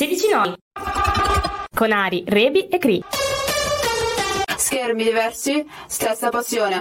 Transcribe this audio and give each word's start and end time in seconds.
16 0.00 0.28
noni. 0.30 0.56
Con 1.76 1.92
Ari, 1.92 2.24
Rebi 2.26 2.68
e 2.68 2.78
Cri. 2.78 3.02
Schermi 4.56 5.04
diversi, 5.04 5.62
stessa 5.86 6.30
passione. 6.30 6.80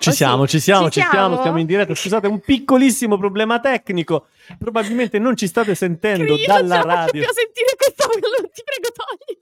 Ci 0.00 0.08
Oh, 0.08 0.12
siamo, 0.12 0.46
sì. 0.46 0.52
ci 0.56 0.60
siamo, 0.60 0.84
Ci 0.88 1.00
ci 1.02 1.06
siamo, 1.10 1.26
siamo? 1.28 1.42
siamo 1.42 1.58
in 1.58 1.66
diretta. 1.66 1.94
Scusate, 1.94 2.26
un 2.26 2.40
piccolissimo 2.40 3.18
problema 3.18 3.60
tecnico. 3.60 4.28
Probabilmente 4.58 5.18
non 5.18 5.36
ci 5.36 5.46
state 5.46 5.74
sentendo 5.74 6.36
Cri, 6.36 6.46
dalla 6.46 6.76
non 6.78 6.86
radio. 6.86 7.12
più 7.20 7.22
a 7.28 7.32
sentire 7.34 7.76
questa 7.76 8.06
ti 8.08 8.62
prego 8.64 8.88
togli. 8.96 9.38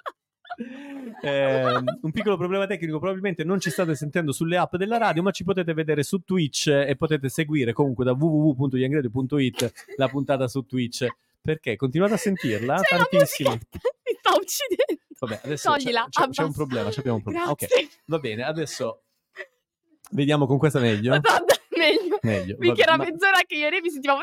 Eh, 1.23 1.73
un 2.03 2.11
piccolo 2.11 2.37
problema 2.37 2.67
tecnico, 2.67 2.99
probabilmente 2.99 3.45
non 3.45 3.61
ci 3.61 3.71
state 3.71 3.95
sentendo 3.95 4.33
sulle 4.33 4.57
app 4.57 4.75
della 4.75 4.99
radio, 4.99 5.23
ma 5.23 5.31
ci 5.31 5.45
potete 5.45 5.73
vedere 5.75 6.03
su 6.03 6.25
Twitch 6.25 6.67
e 6.67 6.97
potete 6.97 7.29
seguire 7.29 7.73
comunque 7.73 8.05
da 8.05 8.13
www.yangredo.it 8.13 9.73
la 9.97 10.09
puntata 10.09 10.49
su 10.49 10.63
Twitch. 10.67 11.07
Perché 11.41 11.77
continuate 11.77 12.15
a 12.15 12.17
sentirla? 12.19 12.81
C'è 12.81 12.97
Tantissimo. 12.97 13.51
mi 13.51 13.59
sta 13.61 14.31
uccidendo. 14.35 15.03
Vabbè, 15.21 15.41
adesso 15.45 15.71
Toglila, 15.71 16.07
c'è- 16.09 16.29
c'è 16.31 16.43
un 16.43 16.53
problema, 16.53 16.91
c'è 16.91 17.09
un 17.09 17.23
problema. 17.23 17.51
Ok, 17.51 17.67
Grazie. 17.67 17.89
va 18.07 18.19
bene, 18.19 18.43
adesso 18.45 19.03
vediamo 20.11 20.47
con 20.47 20.59
questa 20.59 20.81
meglio. 20.81 21.11
Madonna, 21.11 21.45
meglio. 21.77 22.19
Meglio. 22.23 22.57
Perché 22.57 22.85
vabbè, 22.85 23.03
era 23.03 23.11
mezz'ora 23.11 23.41
che 23.47 23.55
io 23.55 23.67
e 23.67 23.71
Rebi 23.71 23.91
sentivamo... 23.91 24.21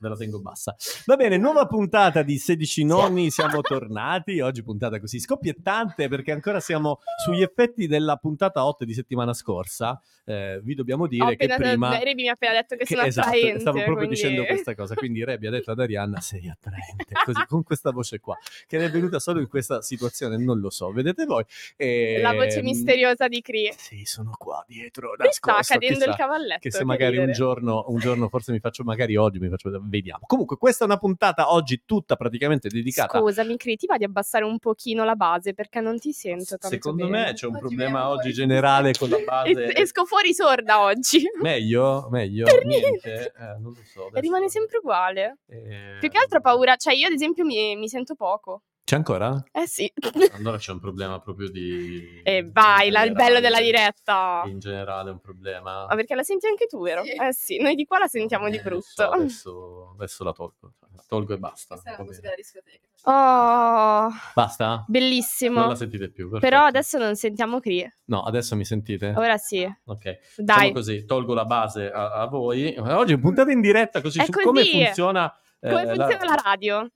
Ve 0.00 0.08
la 0.08 0.14
tengo 0.16 0.40
bassa. 0.40 0.76
Va 1.06 1.16
bene, 1.16 1.38
nuova 1.38 1.66
puntata 1.66 2.22
di 2.22 2.38
16 2.38 2.84
nonni, 2.84 3.30
siamo 3.30 3.60
tornati. 3.62 4.38
Oggi 4.40 4.62
puntata 4.62 5.00
così 5.00 5.18
scoppiettante 5.18 6.06
perché 6.06 6.30
ancora 6.30 6.60
siamo 6.60 7.00
sugli 7.24 7.42
effetti 7.42 7.88
della 7.88 8.14
puntata 8.14 8.64
8 8.64 8.84
di 8.84 8.94
settimana 8.94 9.32
scorsa. 9.34 10.00
Eh, 10.24 10.60
vi 10.62 10.74
dobbiamo 10.76 11.08
dire 11.08 11.34
che 11.34 11.52
prima... 11.52 11.98
Rebi 11.98 12.22
mi 12.22 12.28
ha 12.28 12.32
appena 12.32 12.52
detto 12.52 12.76
che, 12.76 12.84
che- 12.84 12.94
sono 12.94 13.06
esatto, 13.08 13.28
attraente. 13.28 13.58
stavo 13.60 13.76
proprio 13.78 13.96
quindi- 14.06 14.14
dicendo 14.14 14.44
questa 14.46 14.74
cosa. 14.76 14.94
Quindi 14.94 15.24
Rebi 15.24 15.46
ha 15.48 15.50
detto 15.50 15.72
ad 15.72 15.80
Arianna: 15.80 16.20
Sei 16.20 16.48
attraente, 16.48 17.06
così 17.24 17.44
con 17.48 17.64
questa 17.64 17.90
voce 17.90 18.20
qua, 18.20 18.36
che 18.68 18.78
è 18.78 18.90
venuta 18.90 19.18
solo 19.18 19.40
in 19.40 19.48
questa 19.48 19.82
situazione, 19.82 20.36
non 20.36 20.60
lo 20.60 20.70
so, 20.70 20.92
vedete 20.92 21.24
voi. 21.24 21.44
E- 21.76 22.20
La 22.22 22.34
voce 22.34 22.62
misteriosa 22.62 23.26
di 23.26 23.40
Cree. 23.40 23.72
Sì, 23.76 24.04
sono 24.04 24.30
qua 24.38 24.64
dietro. 24.68 25.14
Mi 25.18 25.26
sta 25.32 25.50
nascosto, 25.52 25.72
cadendo 25.74 25.94
chissà 25.98 26.10
il 26.10 26.16
cavalletto. 26.16 26.60
che 26.60 26.70
se 26.70 26.78
che 26.78 26.84
magari 26.84 27.16
un 27.16 27.32
giorno, 27.32 27.84
un 27.88 27.98
giorno, 27.98 28.28
forse 28.28 28.52
mi 28.52 28.60
faccio, 28.60 28.84
magari 28.84 29.16
oggi 29.16 29.38
mi 29.40 29.48
faccio, 29.48 29.70
vediamo. 29.88 30.20
Comunque, 30.26 30.56
questa 30.56 30.84
è 30.84 30.86
una 30.86 30.96
puntata 30.98 31.52
oggi 31.52 31.82
tutta 31.84 32.16
praticamente 32.16 32.68
dedicata. 32.68 33.18
Scusami, 33.18 33.56
Cri, 33.56 33.76
ti 33.76 33.86
va 33.86 33.96
di 33.96 34.04
abbassare 34.04 34.44
un 34.44 34.58
pochino 34.58 35.04
la 35.04 35.14
base 35.16 35.54
perché 35.54 35.80
non 35.80 35.98
ti 35.98 36.12
sento 36.12 36.56
tanto 36.58 36.68
Secondo 36.68 37.08
bene. 37.08 37.24
me 37.26 37.32
c'è 37.34 37.46
un 37.46 37.54
Oggi 37.56 37.60
problema 37.66 38.08
oggi 38.08 38.22
poi. 38.22 38.32
generale 38.32 38.92
con 38.98 39.08
la 39.08 39.18
base. 39.24 39.50
Es- 39.50 39.80
esco 39.80 40.04
fuori 40.04 40.32
sorda 40.34 40.80
oggi. 40.82 41.24
Meglio? 41.42 42.08
Meglio? 42.10 42.44
Per 42.44 42.64
Niente? 42.64 43.32
Eh, 43.36 43.44
non 43.60 43.72
lo 43.72 43.80
so. 43.84 44.06
adesso- 44.06 44.20
Rimane 44.20 44.48
sempre 44.48 44.78
uguale. 44.78 45.38
Eh, 45.48 45.96
Più 46.00 46.08
che 46.08 46.18
altro 46.18 46.38
ho 46.38 46.40
paura, 46.42 46.76
cioè 46.76 46.94
io 46.94 47.06
ad 47.06 47.12
esempio 47.12 47.44
mi, 47.44 47.76
mi 47.76 47.88
sento 47.88 48.14
poco. 48.14 48.62
C'è 48.88 48.96
ancora? 48.96 49.44
Eh 49.52 49.66
sì. 49.66 49.92
Allora 50.32 50.56
c'è 50.56 50.72
un 50.72 50.78
problema 50.80 51.20
proprio 51.20 51.50
di... 51.50 52.22
e 52.24 52.48
vai, 52.50 52.88
la- 52.88 53.02
il 53.02 53.12
bello 53.12 53.38
della 53.38 53.60
diretta. 53.60 54.40
In 54.46 54.58
generale 54.60 55.10
è 55.10 55.12
un 55.12 55.20
problema. 55.20 55.84
Ma 55.86 55.94
perché 55.94 56.14
la 56.14 56.22
senti 56.22 56.46
anche 56.46 56.64
tu, 56.64 56.80
vero? 56.82 57.02
Sì. 57.04 57.10
Eh 57.10 57.32
sì, 57.34 57.58
noi 57.60 57.74
di 57.74 57.84
qua 57.84 57.98
la 57.98 58.06
sentiamo 58.06 58.48
di 58.48 58.56
Eh, 58.56 58.62
lo 58.62 58.68
brutto. 58.70 58.84
so, 58.86 59.10
adesso, 59.10 59.90
adesso 59.94 60.24
la 60.24 60.32
tolgo. 60.32 60.72
La 60.96 61.04
tolgo 61.06 61.34
e 61.34 61.38
basta. 61.38 61.74
Questa 61.74 61.90
è 61.92 61.96
la 61.98 62.02
musica 62.02 62.22
della 62.22 62.34
discoteca. 62.36 62.86
Oh, 63.02 64.08
Basta? 64.34 64.84
bellissimo. 64.88 65.60
Non 65.60 65.68
la 65.68 65.74
sentite 65.74 66.08
più. 66.10 66.30
perfetto. 66.30 66.50
Però 66.50 66.64
adesso 66.64 66.96
non 66.96 67.14
sentiamo 67.14 67.60
Cri. 67.60 67.86
No, 68.06 68.22
adesso 68.22 68.56
mi 68.56 68.64
sentite? 68.64 69.12
Ora 69.18 69.36
sì. 69.36 69.70
Ok. 69.84 70.02
Dai. 70.38 70.46
Facciamo 70.56 70.72
così, 70.72 71.04
tolgo 71.04 71.34
la 71.34 71.44
base 71.44 71.90
a, 71.90 72.12
a 72.22 72.26
voi. 72.26 72.74
Oggi 72.78 73.12
è 73.12 73.18
puntata 73.18 73.50
in 73.52 73.60
diretta 73.60 74.00
così 74.00 74.18
È 74.20 74.24
su 74.24 74.30
così. 74.30 74.46
come 74.46 74.64
funziona 74.64 75.30
eh, 75.60 75.68
Come 75.70 75.86
funziona 75.94 76.24
la 76.24 76.40
radio? 76.42 76.90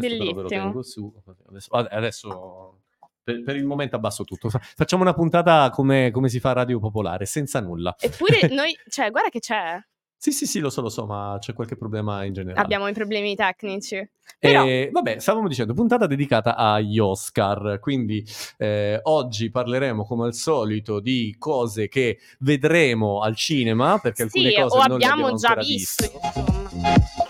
Questo 0.00 0.18
però 0.18 0.30
ve 0.34 0.42
lo 0.42 0.48
Bellissimo. 0.48 0.62
tengo 0.62 0.82
su. 0.82 1.12
Adesso, 1.48 1.70
adesso 1.72 2.80
per, 3.22 3.42
per 3.42 3.56
il 3.56 3.64
momento 3.64 3.96
abbasso 3.96 4.24
tutto. 4.24 4.48
Fa- 4.48 4.60
Facciamo 4.60 5.02
una 5.02 5.12
puntata 5.12 5.70
come, 5.70 6.10
come 6.10 6.28
si 6.28 6.40
fa 6.40 6.50
a 6.50 6.54
Radio 6.54 6.78
Popolare, 6.78 7.26
senza 7.26 7.60
nulla. 7.60 7.94
Eppure 7.98 8.48
noi, 8.54 8.76
cioè, 8.88 9.10
guarda 9.10 9.28
che 9.28 9.40
c'è. 9.40 9.78
Sì, 10.20 10.32
sì, 10.32 10.46
sì, 10.46 10.58
lo 10.58 10.68
so, 10.68 10.80
lo 10.80 10.88
so, 10.88 11.06
ma 11.06 11.36
c'è 11.38 11.52
qualche 11.52 11.76
problema 11.76 12.24
in 12.24 12.32
generale. 12.32 12.60
Abbiamo 12.60 12.88
i 12.88 12.92
problemi 12.92 13.36
tecnici. 13.36 14.04
Però, 14.40 14.66
E, 14.66 14.90
vabbè, 14.92 15.20
stavamo 15.20 15.46
dicendo, 15.46 15.74
puntata 15.74 16.06
dedicata 16.08 16.56
agli 16.56 16.98
Oscar, 16.98 17.78
quindi 17.78 18.24
eh, 18.56 18.98
oggi 19.04 19.48
parleremo 19.48 20.04
come 20.04 20.26
al 20.26 20.34
solito 20.34 20.98
di 20.98 21.36
cose 21.38 21.86
che 21.86 22.18
vedremo 22.40 23.20
al 23.20 23.36
cinema, 23.36 23.98
perché 23.98 24.22
alcune 24.24 24.50
sì, 24.50 24.56
cose 24.56 24.76
non 24.76 24.86
le 24.88 24.94
abbiamo 24.94 25.26
abbiamo 25.26 25.36
già 25.36 25.54
visto, 25.54 26.04
insomma. 26.04 27.27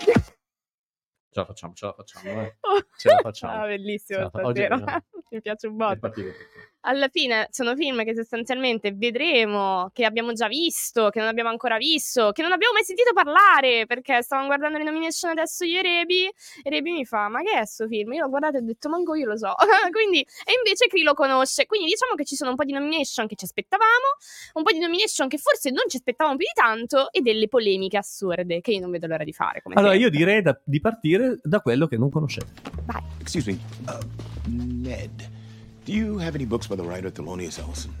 Ce 1.39 1.45
la 1.45 1.45
facciamo, 1.45 1.73
ce 1.73 1.85
la 1.85 1.93
facciamo, 1.93 2.41
eh. 2.41 2.55
Ce 2.97 3.09
la 3.09 3.19
facciamo. 3.21 3.53
Ah, 3.63 3.65
bellissimo 3.67 4.17
Ce 4.17 4.23
la 4.23 4.29
fa- 4.29 4.41
oggi- 4.45 4.63
stasera. 4.65 5.03
Mi 5.31 5.41
piace 5.41 5.67
un 5.67 5.75
botto. 5.77 6.11
Alla 6.81 7.09
fine 7.09 7.49
sono 7.51 7.75
film 7.75 8.05
che 8.05 8.15
sostanzialmente 8.15 8.93
vedremo, 8.93 9.89
che 9.93 10.05
abbiamo 10.05 10.31
già 10.31 10.47
visto, 10.47 11.09
che 11.09 11.19
non 11.19 11.27
abbiamo 11.27 11.49
ancora 11.49 11.77
visto, 11.77 12.31
che 12.31 12.41
non 12.41 12.53
abbiamo 12.53 12.73
mai 12.73 12.83
sentito 12.83 13.11
parlare, 13.13 13.85
perché 13.85 14.21
stavamo 14.21 14.47
guardando 14.47 14.77
le 14.77 14.85
nomination 14.85 15.31
adesso 15.31 15.65
io 15.65 15.79
e 15.79 15.81
Rebi, 15.81 16.25
e 16.25 16.69
Rebi 16.69 16.91
mi 16.91 17.05
fa, 17.05 17.27
ma 17.27 17.41
che 17.41 17.59
è 17.59 17.65
sto 17.65 17.85
film? 17.85 18.13
Io 18.13 18.21
l'ho 18.21 18.29
guardato 18.29 18.57
e 18.57 18.59
ho 18.59 18.63
detto, 18.63 18.87
manco 18.87 19.13
io 19.15 19.27
lo 19.27 19.37
so. 19.37 19.53
quindi, 19.91 20.19
e 20.21 20.53
invece 20.57 20.87
Cri 20.87 21.03
lo 21.03 21.13
conosce, 21.13 21.65
quindi 21.65 21.87
diciamo 21.87 22.15
che 22.15 22.23
ci 22.23 22.35
sono 22.35 22.51
un 22.51 22.55
po' 22.55 22.63
di 22.63 22.71
nomination 22.71 23.27
che 23.27 23.35
ci 23.35 23.43
aspettavamo, 23.43 24.15
un 24.53 24.63
po' 24.63 24.71
di 24.71 24.79
nomination 24.79 25.27
che 25.27 25.37
forse 25.37 25.71
non 25.71 25.83
ci 25.87 25.97
aspettavamo 25.97 26.37
più 26.37 26.45
di 26.45 26.53
tanto, 26.53 27.11
e 27.11 27.19
delle 27.21 27.49
polemiche 27.49 27.97
assurde 27.97 28.61
che 28.61 28.71
io 28.71 28.79
non 28.79 28.91
vedo 28.91 29.07
l'ora 29.07 29.25
di 29.25 29.33
fare. 29.33 29.61
Come 29.61 29.75
Allora, 29.75 29.93
sempre. 29.93 30.09
io 30.09 30.17
direi 30.17 30.41
da- 30.41 30.59
di 30.63 30.79
partire 30.79 31.39
da 31.43 31.59
quello 31.59 31.87
che 31.87 31.97
non 31.97 32.09
conoscete. 32.09 32.47
Excuse 33.19 33.51
me, 33.51 33.59
uh, 33.91 33.97
Ned. 34.49 35.38
Do 35.89 35.95
you 35.95 36.19
have 36.19 36.35
any 36.35 36.45
books 36.45 36.67
by 36.67 36.75
the 36.75 36.83
writer 36.83 37.09
Thelonious 37.09 37.57
Ellison? 37.57 37.91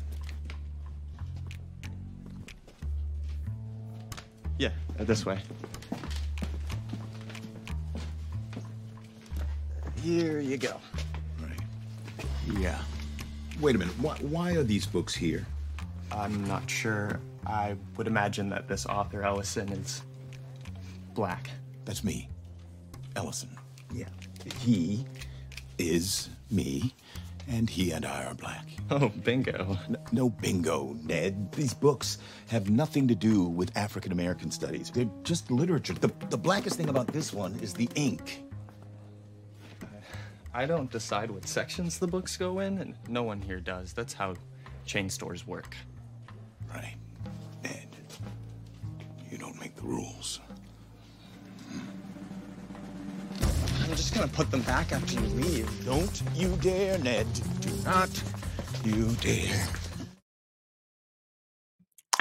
Yeah, 4.59 4.69
uh, 4.99 5.05
this 5.05 5.25
way. 5.25 5.39
Here 10.03 10.39
you 10.39 10.57
go. 10.57 10.79
Right. 11.41 11.57
Yeah. 12.59 12.79
Wait 13.59 13.73
a 13.73 13.79
minute. 13.79 13.95
Why, 13.99 14.17
why 14.17 14.51
are 14.51 14.61
these 14.61 14.85
books 14.85 15.15
here? 15.15 15.47
I'm 16.11 16.45
not 16.45 16.69
sure. 16.69 17.19
I 17.47 17.75
would 17.97 18.05
imagine 18.05 18.49
that 18.49 18.67
this 18.67 18.85
author, 18.85 19.23
Ellison, 19.23 19.67
is 19.69 20.03
black. 21.15 21.49
That's 21.85 22.03
me, 22.03 22.29
Ellison. 23.15 23.49
Yeah. 23.91 24.09
He 24.59 25.07
is 25.79 26.29
me, 26.51 26.93
and 27.49 27.69
he 27.69 27.91
and 27.91 28.05
I 28.05 28.25
are 28.25 28.35
black. 28.35 28.65
Oh, 28.91 29.09
bingo. 29.09 29.77
N- 29.87 29.97
no 30.11 30.31
bingo, 30.31 30.97
Ned. 31.03 31.51
These 31.51 31.75
books 31.75 32.17
have 32.47 32.71
nothing 32.71 33.07
to 33.07 33.13
do 33.13 33.43
with 33.43 33.75
African 33.77 34.11
American 34.11 34.49
studies. 34.49 34.89
They're 34.89 35.07
just 35.23 35.51
literature. 35.51 35.93
The, 35.93 36.11
the 36.31 36.37
blackest 36.39 36.75
thing 36.77 36.89
about 36.89 37.05
this 37.05 37.31
one 37.31 37.53
is 37.61 37.71
the 37.71 37.87
ink. 37.93 38.41
I 40.55 40.65
don't 40.65 40.89
decide 40.91 41.29
what 41.29 41.47
sections 41.47 41.99
the 41.99 42.07
books 42.07 42.35
go 42.35 42.61
in, 42.61 42.79
and 42.79 42.95
no 43.07 43.21
one 43.21 43.39
here 43.41 43.59
does. 43.59 43.93
That's 43.93 44.13
how 44.13 44.33
chain 44.87 45.07
stores 45.07 45.45
work. 45.45 45.75
Right. 46.73 46.95
Ned, 47.63 47.87
you 49.29 49.37
don't 49.37 49.59
make 49.59 49.75
the 49.75 49.83
rules. 49.83 50.39
I'm 53.89 53.95
just 53.95 54.13
gonna 54.13 54.27
put 54.27 54.51
them 54.51 54.61
back 54.61 54.91
after 54.91 55.15
you 55.15 55.27
leave. 55.29 55.85
Don't 55.85 56.21
you 56.35 56.55
dare, 56.57 56.99
Ned. 56.99 57.25
Do 57.59 57.71
not 57.83 58.09
you 58.85 59.07
dare. 59.15 59.67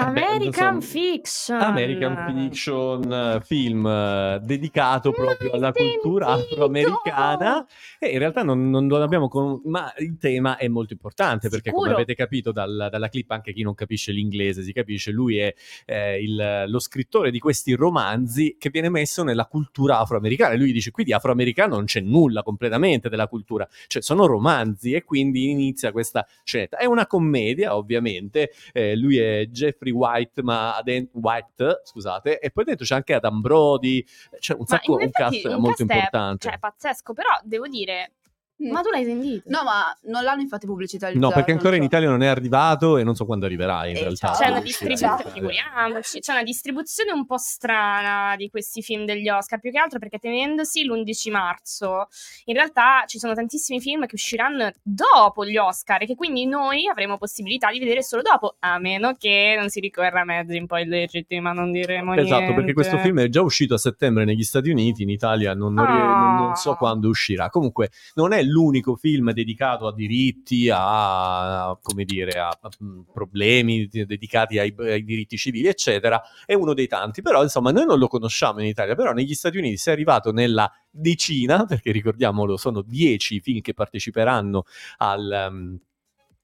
American 0.08 0.74
insomma, 0.74 0.80
Fiction. 0.80 1.60
American 1.60 2.34
Fiction, 2.34 3.12
eh, 3.12 3.40
film 3.42 3.86
eh, 3.86 4.40
dedicato 4.42 5.12
proprio 5.12 5.52
alla 5.52 5.72
cultura 5.72 6.26
afroamericana 6.28 7.66
e 7.98 8.08
in 8.10 8.18
realtà 8.18 8.42
non, 8.42 8.70
non 8.70 8.86
lo 8.86 9.02
abbiamo 9.02 9.28
con... 9.28 9.60
ma 9.64 9.92
il 9.98 10.16
tema 10.18 10.56
è 10.56 10.68
molto 10.68 10.92
importante 10.92 11.48
perché 11.48 11.70
come 11.70 11.82
Sicuro. 11.88 11.96
avete 11.96 12.14
capito 12.14 12.52
dal- 12.52 12.88
dalla 12.90 13.08
clip 13.08 13.30
anche 13.30 13.52
chi 13.52 13.62
non 13.62 13.74
capisce 13.74 14.12
l'inglese 14.12 14.62
si 14.62 14.72
capisce 14.72 15.10
lui 15.10 15.38
è 15.38 15.54
eh, 15.86 16.22
il- 16.22 16.64
lo 16.66 16.78
scrittore 16.78 17.30
di 17.30 17.38
questi 17.38 17.74
romanzi 17.74 18.56
che 18.58 18.70
viene 18.70 18.88
messo 18.88 19.22
nella 19.22 19.46
cultura 19.46 19.98
afroamericana 19.98 20.54
lui 20.54 20.72
dice 20.72 20.90
qui 20.90 21.04
di 21.04 21.12
afroamericano 21.12 21.74
non 21.76 21.84
c'è 21.84 22.00
nulla 22.00 22.42
completamente 22.42 23.08
della 23.08 23.26
cultura 23.26 23.66
cioè 23.86 24.02
sono 24.02 24.26
romanzi 24.26 24.92
e 24.92 25.04
quindi 25.04 25.50
inizia 25.50 25.92
questa 25.92 26.26
scenetta 26.44 26.76
è 26.78 26.84
una 26.84 27.06
commedia 27.06 27.76
ovviamente 27.76 28.50
eh, 28.72 28.96
lui 28.96 29.18
è 29.18 29.46
Jeffrey 29.46 29.92
White, 29.98 30.42
ma 30.42 30.80
den- 30.82 31.08
White, 31.12 31.80
scusate, 31.84 32.38
e 32.38 32.50
poi 32.50 32.64
dentro 32.64 32.84
c'è 32.84 32.94
anche 32.94 33.14
Adam 33.14 33.40
Brody, 33.40 34.04
c'è 34.38 34.54
un 34.58 34.66
sacco, 34.66 34.94
un 34.94 35.10
cast 35.10 35.46
molto 35.56 35.82
è- 35.82 35.82
importante. 35.82 36.48
Cioè, 36.48 36.58
pazzesco, 36.58 37.12
però 37.12 37.28
devo 37.42 37.66
dire. 37.66 38.12
Ma 38.58 38.80
tu 38.80 38.90
l'hai 38.90 39.04
sentito? 39.04 39.42
No, 39.50 39.62
ma 39.64 39.96
non 40.10 40.22
l'hanno 40.24 40.40
infatti 40.40 40.66
pubblicizzato. 40.66 41.16
No, 41.18 41.30
perché 41.30 41.52
ancora 41.52 41.74
in 41.76 41.82
non 41.82 41.88
so. 41.90 41.96
Italia 41.96 42.08
non 42.10 42.22
è 42.22 42.26
arrivato 42.26 42.96
e 42.98 43.04
non 43.04 43.14
so 43.14 43.24
quando 43.24 43.46
arriverà 43.46 43.86
in 43.86 43.96
Eh, 43.96 44.00
realtà. 44.00 44.32
ciao. 44.32 44.36
C'è 44.38 44.48
una 44.50 44.60
distribuzione, 44.60 45.24
figuriamoci, 45.32 46.20
c'è 46.20 46.32
una 46.32 46.42
distribuzione 46.42 47.12
un 47.12 47.24
po' 47.26 47.38
strana 47.38 48.36
di 48.36 48.50
questi 48.50 48.82
film 48.82 49.04
degli 49.04 49.28
Oscar, 49.28 49.60
più 49.60 49.70
che 49.70 49.78
altro 49.78 49.98
perché 49.98 50.18
tenendosi 50.18 50.84
l'11 50.84 51.30
marzo, 51.30 52.08
in 52.46 52.54
realtà 52.54 53.04
ci 53.06 53.18
sono 53.18 53.34
tantissimi 53.34 53.80
film 53.80 54.06
che 54.06 54.14
usciranno 54.14 54.70
dopo 54.82 55.44
gli 55.44 55.56
Oscar 55.56 56.02
e 56.02 56.06
che 56.06 56.14
quindi 56.14 56.46
noi 56.46 56.86
avremo 56.88 57.16
possibilità 57.18 57.70
di 57.70 57.78
vedere 57.78 58.02
solo 58.02 58.22
dopo, 58.22 58.56
a 58.60 58.78
meno 58.78 59.14
che 59.18 59.54
non 59.58 59.68
si 59.68 59.80
ricorra 59.80 60.20
a 60.20 60.24
mezzi 60.24 60.56
un 60.56 60.66
po' 60.66 60.76
illegittimi, 60.78 61.40
ma 61.40 61.52
non 61.52 61.70
diremo 61.72 62.12
niente. 62.12 62.34
Esatto, 62.34 62.54
perché 62.54 62.72
questo 62.72 62.98
film 62.98 63.20
è 63.20 63.28
già 63.28 63.42
uscito 63.42 63.74
a 63.74 63.78
settembre 63.78 64.24
negli 64.24 64.42
Stati 64.42 64.70
Uniti, 64.70 65.02
in 65.02 65.10
Italia 65.10 65.54
non, 65.54 65.74
non 65.74 65.86
Ah. 65.86 66.36
non 66.38 66.54
so 66.56 66.74
quando 66.74 67.08
uscirà. 67.08 67.48
Comunque 67.50 67.90
non 68.14 68.32
è 68.32 68.42
l'unico 68.48 68.96
film 68.96 69.32
dedicato 69.32 69.86
a 69.86 69.94
diritti, 69.94 70.70
a, 70.72 71.78
come 71.80 72.04
dire, 72.04 72.38
a, 72.38 72.48
a, 72.48 72.68
problemi 73.12 73.86
di- 73.86 74.06
dedicati 74.06 74.58
ai, 74.58 74.74
ai 74.76 75.04
diritti 75.04 75.36
civili, 75.36 75.66
eccetera. 75.66 76.20
È 76.44 76.54
uno 76.54 76.74
dei 76.74 76.86
tanti, 76.86 77.22
però 77.22 77.42
insomma 77.42 77.70
noi 77.70 77.86
non 77.86 77.98
lo 77.98 78.08
conosciamo 78.08 78.60
in 78.60 78.66
Italia, 78.66 78.94
però 78.94 79.12
negli 79.12 79.34
Stati 79.34 79.58
Uniti 79.58 79.76
se 79.76 79.90
è 79.90 79.94
arrivato 79.94 80.32
nella 80.32 80.70
decina, 80.90 81.64
perché 81.64 81.92
ricordiamolo 81.92 82.56
sono 82.56 82.82
dieci 82.82 83.40
film 83.40 83.60
che 83.60 83.74
parteciperanno 83.74 84.64
al... 84.98 85.48
um, 85.50 85.78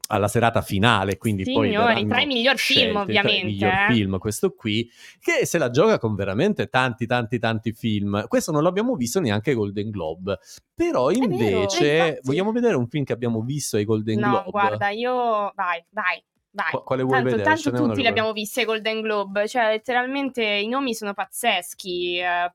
alla 0.09 0.29
serata 0.29 0.61
finale, 0.63 1.17
quindi 1.17 1.45
poi 1.45 1.69
Signori, 1.69 1.87
verranno 1.87 2.09
tra 2.09 2.21
i 2.21 2.27
miglior 2.27 2.57
film, 2.57 2.93
tra 2.93 3.01
i 3.01 3.03
ovviamente, 3.03 3.45
miglior 3.45 3.73
eh. 3.73 3.87
film, 3.93 4.19
questo 4.19 4.51
qui, 4.53 4.91
che 5.19 5.47
se 5.47 5.59
la 5.59 5.71
gioca 5.71 5.99
con 5.99 6.15
veramente 6.15 6.69
tanti, 6.69 7.07
tanti, 7.07 7.39
tanti 7.39 7.73
film. 7.73 8.27
Questo 8.29 8.53
non 8.53 8.63
l'abbiamo 8.63 8.95
visto 8.97 9.21
neanche 9.21 9.51
ai 9.51 9.57
Golden 9.57 9.91
Globe. 9.91 10.39
Però 10.75 11.09
vero, 11.09 11.23
invece, 11.23 11.97
infatti. 11.97 12.21
vogliamo 12.23 12.53
vedere 12.53 12.77
un 12.77 12.89
film 12.89 13.05
che 13.05 13.13
abbiamo 13.13 13.41
visto 13.43 13.77
ai 13.77 13.85
Golden 13.85 14.19
No, 14.19 14.31
Globe? 14.31 14.51
guarda, 14.51 14.89
io... 14.91 15.53
Vai, 15.55 15.85
vai. 15.91 16.23
Vai. 16.51 16.71
Qu- 16.71 16.85
quale 16.85 17.03
vuoi 17.03 17.17
tanto, 17.23 17.37
vedere? 17.37 17.61
tanto 17.61 17.71
tutti 17.73 18.01
li 18.01 18.07
abbiamo 18.07 18.33
visti 18.33 18.61
ai 18.61 18.67
Golden 18.67 19.01
Globe, 19.01 19.49
cioè 19.49 19.71
letteralmente 19.71 20.45
i 20.45 20.69
nomi 20.69 20.95
sono 20.95 21.13
pazzeschi. 21.13 22.19
eh. 22.19 22.53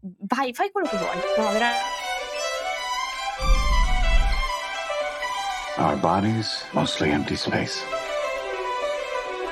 Vai, 0.00 0.52
fai 0.52 0.70
quello 0.70 0.88
che 0.88 0.96
vuoi. 0.98 1.16
No, 1.38 1.52
veramente. 1.52 2.11
Our 5.78 5.96
bodies, 5.96 6.64
mostly 6.74 7.10
empty 7.10 7.34
space. 7.34 7.82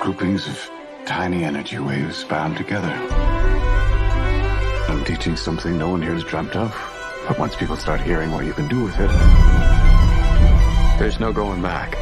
Groupings 0.01 0.47
of 0.47 0.71
tiny 1.07 1.45
energy 1.45 1.79
waves 1.79 2.25
bound 2.25 2.59
together. 2.59 2.93
I'm 4.89 5.03
teaching 5.05 5.35
something 5.35 5.79
no 5.79 5.89
one 5.89 6.03
here 6.03 6.13
has 6.13 6.23
dreamt 6.23 6.55
of. 6.57 6.77
But 7.27 7.39
once 7.39 7.57
people 7.57 7.77
start 7.77 8.03
hearing 8.03 8.33
what 8.33 8.45
you 8.45 8.53
can 8.53 8.69
do 8.69 8.85
with 8.85 9.01
it, 9.01 9.11
there's 10.99 11.19
no 11.19 11.33
going 11.33 11.63
back. 11.63 11.97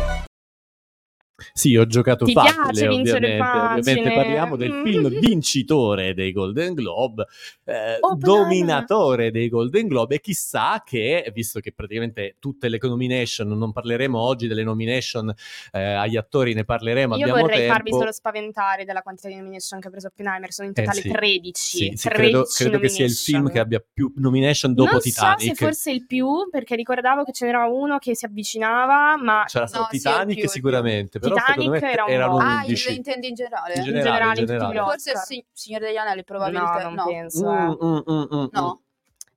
Sì, 1.53 1.77
ho 1.77 1.87
giocato 1.87 2.25
Ti 2.25 2.33
facile, 2.33 2.89
ovviamente. 2.89 3.23
Ovviamente 3.43 4.13
parliamo 4.13 4.57
del 4.57 4.73
Mm. 4.73 4.83
film 4.85 5.09
vincitore 5.21 6.13
dei 6.15 6.33
Golden 6.33 6.75
Globe, 6.75 7.27
eh, 7.65 7.99
dominatore 8.17 9.31
dei 9.31 9.49
Golden 9.49 9.87
Globe 9.87 10.17
e 10.17 10.21
chissà 10.21 10.83
che, 10.85 11.31
visto 11.33 11.61
che 11.61 11.73
praticamente 11.73 12.37
tutte 12.39 12.69
le 12.69 12.79
nomination, 12.83 13.49
non 13.49 13.73
parleremo 13.73 14.19
oggi 14.19 14.47
delle 14.49 14.65
nomination 14.65 15.33
eh, 15.73 15.81
agli 15.81 16.17
attori, 16.17 16.55
ne 16.55 16.65
parleremo, 16.65 17.15
Io 17.17 17.23
abbiamo 17.23 17.41
vorrei 17.41 17.59
tempo. 17.59 17.73
farvi 17.75 17.91
solo 17.93 18.13
spaventare 18.13 18.85
dalla 18.85 19.03
quantità 19.03 19.29
di 19.29 19.37
nomination 19.37 19.79
che 19.81 19.89
ha 19.89 19.91
preso 19.91 20.09
Oppenheimer, 20.09 20.53
sono 20.53 20.69
in 20.69 20.75
Eh, 20.77 20.83
totale 20.83 21.01
sì. 21.03 21.09
13. 21.09 21.53
Sì, 21.79 21.93
sì, 21.95 22.09
13 22.09 22.09
credo, 22.09 22.45
credo 22.45 22.79
che 22.81 22.89
sia 22.89 23.05
il 23.05 23.13
film 23.13 23.51
che 23.51 23.59
abbia 23.61 23.85
più 23.93 24.13
nomination 24.17 24.75
dopo 24.75 24.91
non 24.93 25.01
Titanic. 25.01 25.41
so 25.41 25.55
se 25.55 25.55
forse 25.55 25.91
il 25.93 26.05
più, 26.07 26.49
perché 26.51 26.75
ricordavo 26.77 27.23
che 27.25 27.33
ce 27.33 27.45
n'era 27.47 27.67
uno 27.67 27.99
che 27.99 28.17
si 28.17 28.25
avvicinava, 28.25 29.17
ma 29.23 29.45
C'era 29.47 29.67
stato 29.67 29.83
No, 29.85 29.89
il 29.93 29.99
Titanic 29.99 30.39
più, 30.41 30.49
sicuramente, 30.49 31.19
Titanic 31.35 31.55
secondo 31.57 31.71
me 31.87 31.93
era 31.93 32.05
un 32.05 32.11
erano 32.11 32.33
po'. 32.33 32.39
Ah, 32.43 32.63
11. 32.65 32.89
in- 32.91 32.97
intendi 32.97 33.29
in 33.29 33.35
generale? 33.35 33.75
In 33.75 33.83
generale, 33.85 34.41
in 34.41 34.47
generale. 34.47 34.79
Forse 34.81 35.13
sì, 35.17 35.45
Signore 35.53 35.87
degli 35.87 35.97
Anelli, 35.97 36.25
probabilmente. 36.25 36.79
No, 36.79 36.83
non 36.83 36.95
no. 36.95 37.05
penso. 37.07 37.51
Mm, 37.51 37.57
eh. 37.57 38.13
mm, 38.13 38.37
mm. 38.41 38.47
No. 38.53 38.81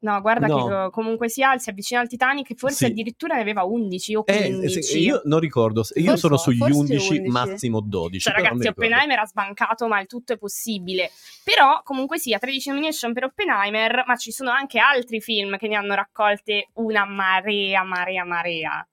No, 0.04 0.20
guarda 0.22 0.48
No. 0.48 0.56
che 0.56 0.62
co- 0.74 0.90
comunque 0.90 1.30
sia, 1.30 1.56
si 1.60 1.70
avvicina 1.70 2.00
al 2.00 2.08
Titanic, 2.08 2.56
forse 2.56 2.76
Sì. 2.78 2.86
addirittura 2.86 3.36
ne 3.36 3.42
aveva 3.42 3.66
11 3.66 4.16
o 4.16 4.24
Eh, 4.26 4.48
15. 4.48 4.82
se- 4.82 4.98
io 4.98 5.22
non 5.26 5.40
ricordo, 5.40 5.82
io 5.94 6.04
Forse- 6.06 6.18
sono 6.18 6.38
sugli 6.38 6.58
forse 6.58 6.74
11, 6.80 7.18
11. 7.18 7.30
massimo 7.32 7.80
12. 7.82 8.20
Cioè, 8.32 8.34
ragazzi. 8.42 8.68
Oppenheimer 8.68 9.20
ha 9.20 9.28
sbancato, 9.28 9.88
ma 9.88 10.00
il 10.02 10.08
tutto 10.08 10.34
è 10.34 10.38
possibile. 10.40 11.12
Però, 11.44 11.82
comunque 11.84 12.18
sia, 12.18 12.40
13 12.40 12.70
nomination 12.70 13.14
per 13.14 13.26
Oppenheimer, 13.26 14.04
ma 14.08 14.16
ci 14.16 14.32
sono 14.32 14.50
anche 14.50 14.80
altri 14.80 15.22
film 15.22 15.56
che 15.58 15.68
ne 15.68 15.76
hanno 15.76 15.94
raccolte 15.94 16.70
una 16.78 17.06
marea, 17.06 17.84
marea, 17.84 18.26
marea. 18.26 18.84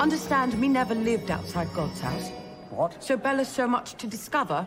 Understand, 0.00 0.58
me 0.58 0.66
never 0.66 0.94
lived 0.94 1.30
outside 1.30 1.68
God's 1.74 2.00
house. 2.00 2.30
What? 2.70 3.04
So 3.04 3.18
Bella's 3.18 3.48
so 3.48 3.66
much 3.66 3.96
to 3.96 4.06
discover. 4.06 4.66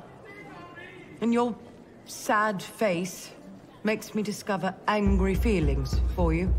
And 1.21 1.33
your 1.33 1.55
sad 2.05 2.61
face 2.61 3.31
makes 3.83 4.13
me 4.13 4.21
discover 4.21 4.75
angry 4.87 5.33
feelings 5.33 5.99
for 6.15 6.35
you. 6.35 6.53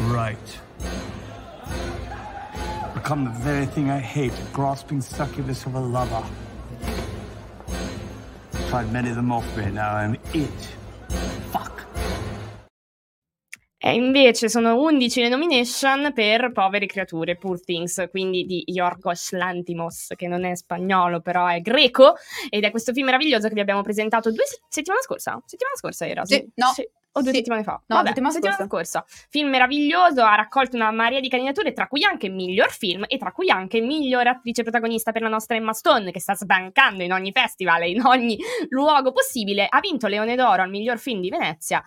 Right. 0.00 0.58
Become 2.94 3.24
the 3.24 3.38
very 3.40 3.66
thing 3.66 3.90
I 3.90 3.98
hate, 3.98 4.32
a 4.32 4.54
grasping 4.54 5.02
succubus 5.02 5.66
of 5.66 5.74
a 5.74 5.80
lover. 5.80 6.24
Tried 8.70 8.90
many 8.90 9.10
of 9.10 9.16
them 9.16 9.30
off 9.30 9.54
me, 9.54 9.66
now 9.70 9.96
I'm 9.96 10.16
it. 10.32 10.68
Fuck. 11.52 11.84
E 13.82 13.94
invece 13.94 14.50
sono 14.50 14.78
11 14.78 15.22
le 15.22 15.28
nomination 15.30 16.12
per 16.12 16.52
Povere 16.52 16.84
creature, 16.84 17.36
Poor 17.36 17.62
Things, 17.64 18.08
quindi 18.10 18.44
di 18.44 18.62
Yorgos 18.66 19.32
Lantimos, 19.32 20.12
che 20.16 20.28
non 20.28 20.44
è 20.44 20.54
spagnolo, 20.54 21.20
però 21.22 21.46
è 21.46 21.62
greco, 21.62 22.14
ed 22.50 22.64
è 22.64 22.70
questo 22.70 22.92
film 22.92 23.06
meraviglioso 23.06 23.48
che 23.48 23.54
vi 23.54 23.60
abbiamo 23.60 23.80
presentato 23.80 24.30
due 24.32 24.44
se- 24.44 24.60
settimane 24.68 25.00
scorsa. 25.00 25.40
Settimana 25.46 25.76
scorsa 25.76 26.06
era? 26.06 26.26
Sì, 26.26 26.46
no. 26.56 26.66
O 27.12 27.22
due 27.22 27.30
Sì. 27.30 27.38
settimane 27.38 27.62
fa? 27.64 27.82
No, 27.86 27.96
Vabbè, 27.96 28.08
settimana 28.08 28.32
settimana 28.34 28.64
scorsa. 28.66 29.04
Film 29.30 29.48
meraviglioso, 29.48 30.22
ha 30.22 30.34
raccolto 30.34 30.76
una 30.76 30.90
marea 30.90 31.18
di 31.20 31.30
candidature, 31.30 31.72
tra 31.72 31.88
cui 31.88 32.04
anche 32.04 32.28
miglior 32.28 32.70
film 32.70 33.04
e 33.08 33.16
tra 33.16 33.32
cui 33.32 33.48
anche 33.50 33.80
miglior 33.80 34.26
attrice 34.26 34.62
protagonista 34.62 35.10
per 35.10 35.22
la 35.22 35.28
nostra 35.28 35.56
Emma 35.56 35.72
Stone, 35.72 36.12
che 36.12 36.20
sta 36.20 36.34
sbancando 36.34 37.02
in 37.02 37.12
ogni 37.12 37.32
festival 37.32 37.80
e 37.82 37.90
in 37.90 38.02
ogni 38.04 38.38
luogo 38.68 39.10
possibile. 39.10 39.66
Ha 39.68 39.80
vinto 39.80 40.06
Leone 40.06 40.36
d'Oro 40.36 40.60
al 40.62 40.68
miglior 40.70 40.98
film 40.98 41.20
di 41.22 41.30
Venezia. 41.30 41.82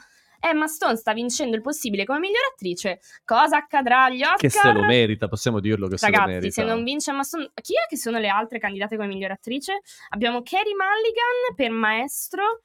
Emma 0.46 0.68
Stone 0.68 0.98
sta 0.98 1.14
vincendo 1.14 1.56
il 1.56 1.62
possibile 1.62 2.04
come 2.04 2.20
miglior 2.20 2.44
attrice. 2.52 3.00
Cosa 3.24 3.58
accadrà 3.58 4.06
agli 4.06 4.22
Oscar? 4.22 4.38
Che 4.38 4.50
se 4.50 4.72
lo 4.74 4.84
merita, 4.84 5.30
possiamo 5.30 5.62
dirlo 5.62 5.88
che 5.88 5.98
se 5.98 6.08
lo 6.08 6.12
Ragazzi, 6.12 6.34
merita. 6.34 6.52
se 6.52 6.64
non 6.64 6.84
vince 6.84 7.12
Emma 7.12 7.24
Stone, 7.24 7.52
chi 7.62 7.74
è 7.76 7.88
che 7.88 7.96
sono 7.96 8.20
le 8.20 8.28
altre 8.28 8.60
candidate 8.60 8.98
come 8.98 9.08
miglior 9.08 9.32
attrice? 9.32 9.80
Abbiamo 10.10 10.42
Carrie 10.42 10.74
Mulligan 10.76 11.56
per 11.56 11.72
Maestro, 11.72 12.64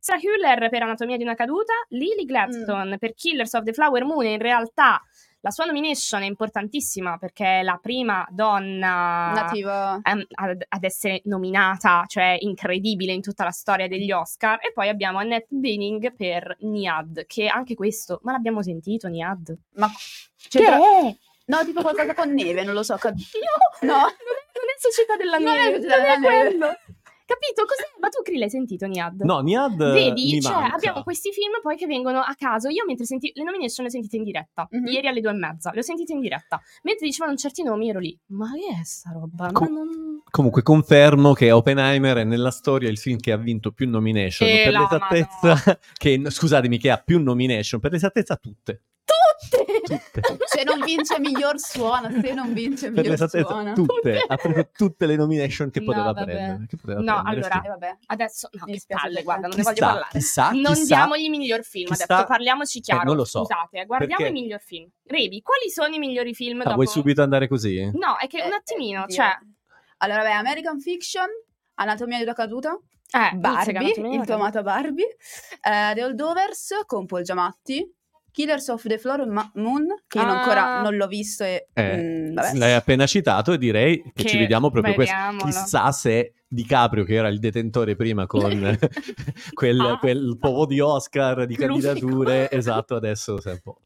Sarah 0.00 0.20
Hüller 0.20 0.68
per 0.68 0.82
Anatomia 0.82 1.16
di 1.16 1.22
una 1.22 1.34
caduta, 1.34 1.72
Lily 1.90 2.24
Gladstone 2.24 2.98
per 2.98 3.14
Killers 3.14 3.52
of 3.54 3.62
the 3.62 3.72
Flower 3.72 4.04
Moon. 4.04 4.26
In 4.26 4.38
realtà 4.38 5.00
la 5.40 5.50
sua 5.50 5.64
nomination 5.64 6.22
è 6.22 6.26
importantissima 6.26 7.18
perché 7.18 7.60
è 7.60 7.62
la 7.62 7.78
prima 7.80 8.26
donna 8.30 9.32
Nativa. 9.32 10.00
ehm, 10.02 10.24
ad, 10.34 10.64
ad 10.68 10.84
essere 10.84 11.20
nominata, 11.24 12.04
cioè 12.06 12.36
incredibile 12.40 13.12
in 13.12 13.20
tutta 13.22 13.44
la 13.44 13.50
storia 13.50 13.86
degli 13.88 14.10
Oscar. 14.10 14.58
E 14.64 14.72
poi 14.72 14.88
abbiamo 14.88 15.18
Annette 15.18 15.46
Bening 15.50 16.14
per 16.14 16.56
Niad, 16.60 17.26
che 17.26 17.46
anche 17.46 17.74
questo, 17.74 18.20
ma 18.22 18.32
l'abbiamo 18.32 18.62
sentito 18.62 19.06
Niad? 19.08 19.56
Ma 19.74 19.88
Che 19.88 20.48
c'entra- 20.58 20.76
è? 20.78 21.16
No, 21.48 21.64
tipo 21.64 21.80
qualcosa 21.80 22.12
con 22.12 22.32
neve, 22.32 22.64
non 22.64 22.74
lo 22.74 22.82
so. 22.82 22.96
ca- 22.96 23.10
No, 23.82 23.86
No. 23.88 23.98
non 23.98 24.02
è 24.08 24.78
Società 24.78 25.16
della 25.16 25.38
Non 25.38 25.54
è 25.56 25.70
Neve, 25.70 25.78
non 25.78 25.90
è 25.90 26.00
della 26.00 26.16
Neve. 26.16 26.48
quello. 26.48 26.76
Capito? 27.26 27.64
Cos'è? 27.66 27.82
Ma 28.00 28.08
tu, 28.08 28.22
Krill, 28.22 28.40
hai 28.42 28.48
sentito 28.50 28.86
Niad? 28.86 29.22
No, 29.22 29.40
Niad 29.40 29.80
eh, 29.80 29.92
Vedi, 29.92 30.34
mi 30.34 30.40
cioè, 30.40 30.52
manca. 30.52 30.74
abbiamo 30.76 31.02
questi 31.02 31.32
film 31.32 31.58
poi 31.60 31.76
che 31.76 31.86
vengono 31.86 32.20
a 32.20 32.34
caso. 32.38 32.68
Io 32.68 32.84
mentre 32.86 33.04
senti 33.04 33.32
le 33.34 33.42
nomination 33.42 33.84
le 33.84 33.90
ho 33.90 33.92
sentite 33.92 34.16
in 34.16 34.22
diretta, 34.22 34.66
Mhm. 34.70 34.86
ieri 34.86 35.08
alle 35.08 35.20
due 35.20 35.32
e 35.32 35.34
mezza, 35.34 35.72
le 35.72 35.80
ho 35.80 35.82
sentite 35.82 36.12
in 36.12 36.20
diretta. 36.20 36.60
Mentre 36.82 37.06
dicevano 37.06 37.36
certi 37.36 37.64
nomi 37.64 37.88
ero 37.90 37.98
lì, 37.98 38.16
ma 38.28 38.46
che 38.52 38.80
è 38.80 38.84
sta 38.84 39.10
roba? 39.12 39.50
Com- 39.52 39.72
non... 39.72 40.22
Comunque 40.30 40.62
confermo 40.62 41.32
che 41.32 41.50
Oppenheimer 41.50 42.18
è 42.18 42.24
nella 42.24 42.50
storia 42.52 42.88
il 42.88 42.98
film 42.98 43.18
che 43.18 43.32
ha 43.32 43.36
vinto 43.36 43.72
più 43.72 43.88
nomination. 43.88 44.48
E 44.48 44.62
per 44.64 44.72
la 44.72 44.80
l'esattezza, 44.80 45.78
che, 45.98 46.22
scusatemi, 46.30 46.78
che 46.78 46.90
ha 46.90 46.98
più 46.98 47.20
nomination. 47.20 47.80
Per 47.80 47.90
l'esattezza, 47.90 48.36
tutte. 48.36 48.82
Tutte! 49.50 50.02
Tutte. 50.20 50.36
Se 50.46 50.62
non 50.64 50.80
vince 50.80 51.18
miglior 51.20 51.58
suona, 51.58 52.10
se 52.20 52.32
non 52.32 52.52
vince 52.52 52.88
miglior 52.88 53.06
l'esattezza, 53.06 53.46
suona. 53.48 53.72
tutte. 53.74 54.24
Ha 54.26 54.36
preso 54.36 54.68
tutte 54.72 55.06
le 55.06 55.16
nomination 55.16 55.70
che 55.70 55.80
No, 55.80 55.86
poteva 55.86 56.12
vabbè. 56.12 56.24
prendere. 56.24 56.66
Che 56.66 56.76
poteva 56.76 57.00
No, 57.00 57.20
prendere, 57.22 57.36
allora, 57.36 57.60
sì. 57.62 57.68
Vabbè. 57.68 57.96
Adesso, 58.06 58.48
no, 58.52 58.58
Mi 58.60 58.66
che 58.66 58.72
dispiace 58.72 59.02
palle, 59.02 59.14
per 59.16 59.24
guarda, 59.24 59.46
non 59.48 59.56
ne 59.56 59.62
voglio 59.62 59.74
Chissà, 59.74 59.86
parlare. 59.86 60.08
chissà, 60.10 60.50
non 60.50 60.74
chissà. 60.74 60.94
diamogli 60.94 61.28
miglior 61.28 61.62
film, 61.64 61.86
chissà- 61.88 62.04
adesso 62.04 62.24
parliamoci 62.26 62.80
chiaro. 62.80 63.02
Eh, 63.02 63.04
non 63.04 63.16
lo 63.16 63.24
so. 63.24 63.38
Scusate, 63.44 63.78
eh, 63.80 63.86
guardiamo 63.86 64.16
Perché? 64.22 64.36
i 64.38 64.40
miglior 64.40 64.60
film. 64.60 64.88
Revi, 65.04 65.42
quali 65.42 65.70
sono 65.70 65.94
i 65.94 65.98
migliori 65.98 66.34
film 66.34 66.60
Ah, 66.60 66.64
dopo... 66.64 66.74
vuoi 66.76 66.86
subito 66.86 67.22
andare 67.22 67.46
così? 67.48 67.90
No, 67.94 68.16
è 68.18 68.26
che 68.26 68.42
un 68.42 68.52
Eh, 68.52 68.54
attimino, 68.54 69.06
eh, 69.06 69.12
cioè... 69.12 69.30
Allora, 69.98 70.22
vabbè, 70.22 70.32
American 70.32 70.78
Fiction, 70.80 71.26
Anatomia 71.74 72.16
di 72.18 72.22
una 72.24 72.34
caduta, 72.34 72.78
Eh, 73.10 73.36
Barbie, 73.36 73.94
il 74.14 74.24
tuo 74.26 74.34
amato 74.34 74.62
Barbie, 74.62 75.16
eh, 75.62 75.94
The 75.94 76.04
Holdovers 76.04 76.82
con 76.86 77.06
Paul 77.06 77.22
Giamatti, 77.22 77.94
Killers 78.36 78.68
of 78.68 78.82
the 78.86 78.98
Flower 78.98 79.26
Ma- 79.26 79.50
Moon, 79.54 79.86
che 80.06 80.18
io 80.18 80.24
Ah. 80.24 80.38
ancora 80.40 80.82
non 80.82 80.94
l'ho 80.96 81.06
visto 81.06 81.42
e... 81.42 81.68
Eh, 81.72 81.96
mm, 81.96 82.34
vabbè. 82.34 82.58
L'hai 82.58 82.74
appena 82.74 83.06
citato 83.06 83.54
e 83.54 83.56
direi 83.56 84.02
che, 84.02 84.12
Che 84.24 84.28
ci 84.28 84.36
vediamo 84.36 84.70
proprio 84.70 84.92
questo. 84.92 85.14
Chissà 85.38 85.90
se 85.90 86.34
DiCaprio, 86.46 87.04
che 87.04 87.14
era 87.14 87.28
il 87.28 87.38
detentore 87.38 87.96
prima 87.96 88.26
con 88.26 88.42
quel, 89.54 89.80
Ah. 89.80 89.96
quel 89.98 90.36
po' 90.38 90.66
di 90.66 90.80
Oscar, 90.80 91.46
di 91.46 91.56
L'unico. 91.56 91.80
candidature, 91.86 92.50
esatto, 92.50 92.94
adesso 92.94 93.40
sei 93.40 93.52
un 93.54 93.60
po'. 93.62 93.80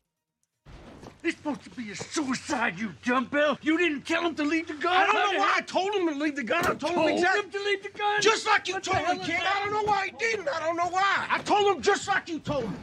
It's 1.22 1.36
supposed 1.36 1.62
to 1.62 1.70
be 1.76 1.92
a 1.92 1.94
suicide, 1.94 2.74
you 2.80 2.92
dumbbell. 3.04 3.56
You 3.60 3.76
didn't 3.76 4.02
tell 4.04 4.24
him 4.24 4.34
to 4.34 4.42
leave 4.42 4.66
the 4.66 4.74
gun. 4.80 4.90
I 4.90 5.04
don't 5.06 5.32
know 5.32 5.38
why 5.38 5.58
I 5.58 5.62
told 5.64 5.94
him 5.94 6.08
to 6.08 6.16
leave 6.18 6.34
the 6.34 6.42
gun. 6.42 6.64
I 6.64 6.74
told, 6.74 6.94
Told 6.94 7.08
him 7.10 7.14
exactly. 7.18 7.42
him 7.44 7.50
to 7.52 7.58
leave 7.62 7.82
the 7.84 7.90
gun. 7.96 8.20
Just 8.20 8.46
like 8.46 8.66
you 8.66 8.74
What 8.74 8.82
told 8.82 9.20
is 9.20 9.26
kid. 9.26 9.36
I 9.38 9.62
don't 9.62 9.70
know 9.70 9.84
why 9.84 10.06
he 10.06 10.12
didn't. 10.18 10.48
I 10.48 10.58
don't 10.58 10.76
know 10.76 10.88
why. 10.90 11.28
I 11.30 11.38
told 11.44 11.66
him 11.70 11.80
just 11.82 12.08
like 12.08 12.26
you 12.28 12.40
told 12.40 12.64
me. 12.68 12.76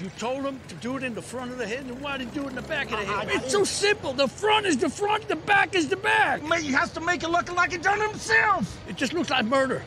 You 0.00 0.10
told 0.18 0.44
him 0.44 0.60
to 0.68 0.74
do 0.76 0.96
it 0.96 1.02
in 1.02 1.14
the 1.14 1.22
front 1.22 1.50
of 1.50 1.58
the 1.58 1.66
head, 1.66 1.80
and 1.86 2.00
why 2.00 2.18
did 2.18 2.28
you 2.34 2.42
do 2.42 2.46
it 2.46 2.50
in 2.50 2.54
the 2.56 2.62
back 2.62 2.86
of 2.92 2.98
the 3.00 3.04
head? 3.04 3.28
I- 3.28 3.32
it's 3.34 3.50
so 3.52 3.64
simple. 3.64 4.12
The 4.12 4.28
front 4.28 4.64
is 4.66 4.76
the 4.76 4.88
front, 4.88 5.26
the 5.28 5.36
back 5.36 5.74
is 5.74 5.88
the 5.88 5.96
back. 5.96 6.42
Man, 6.42 6.62
he 6.62 6.72
has 6.72 6.92
to 6.92 7.00
make 7.00 7.22
it 7.24 7.28
look 7.30 7.52
like 7.54 7.72
he 7.72 7.78
done 7.78 8.00
it 8.00 8.10
himself. 8.10 8.78
It 8.88 8.96
just 8.96 9.12
looks 9.12 9.30
like 9.30 9.44
murder. 9.44 9.82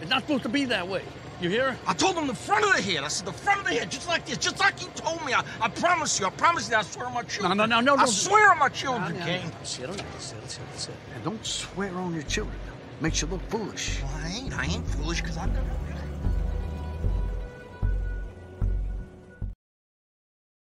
It's 0.00 0.10
not 0.10 0.22
supposed 0.22 0.42
to 0.44 0.48
be 0.48 0.66
that 0.66 0.86
way. 0.86 1.02
You 1.40 1.48
hear? 1.48 1.76
I 1.86 1.94
told 1.94 2.16
him 2.16 2.26
the 2.26 2.34
front 2.34 2.64
of 2.64 2.74
the 2.76 2.82
head. 2.82 3.04
I 3.04 3.08
said 3.08 3.26
the 3.26 3.32
front 3.32 3.60
of 3.60 3.66
the 3.66 3.72
head, 3.74 3.90
just 3.90 4.08
like 4.08 4.26
this, 4.26 4.38
just 4.38 4.58
like 4.58 4.80
you 4.82 4.88
told 4.96 5.24
me. 5.24 5.32
I, 5.34 5.42
I 5.60 5.68
promise 5.68 6.18
you. 6.20 6.26
I 6.26 6.30
promise 6.30 6.68
you. 6.68 6.76
I 6.76 6.82
swear 6.82 7.06
on 7.06 7.14
my 7.14 7.22
children. 7.22 7.56
no, 7.56 7.64
no, 7.64 7.80
no. 7.80 7.94
No. 7.94 7.94
I 7.94 8.04
don't- 8.04 8.08
swear 8.12 8.50
on 8.50 8.58
my 8.58 8.68
children, 8.68 9.14
Now, 9.14 9.20
now, 9.20 9.26
King. 9.26 9.44
now, 9.48 9.52
Settle 9.62 9.94
down, 9.94 10.06
settle, 10.18 10.48
settle, 10.48 10.66
settle. 10.76 10.94
And 11.14 11.24
don't 11.24 11.46
swear 11.46 11.94
on 11.96 12.12
your 12.12 12.24
children. 12.24 12.56
Makes 13.00 13.22
you 13.22 13.28
look 13.28 13.48
foolish. 13.50 14.00
Well, 14.02 14.10
I 14.24 14.28
ain't. 14.32 14.58
I 14.58 14.64
ain't 14.64 14.86
foolish 14.90 15.20
because 15.22 15.36
I 15.38 15.46
got 15.46 15.62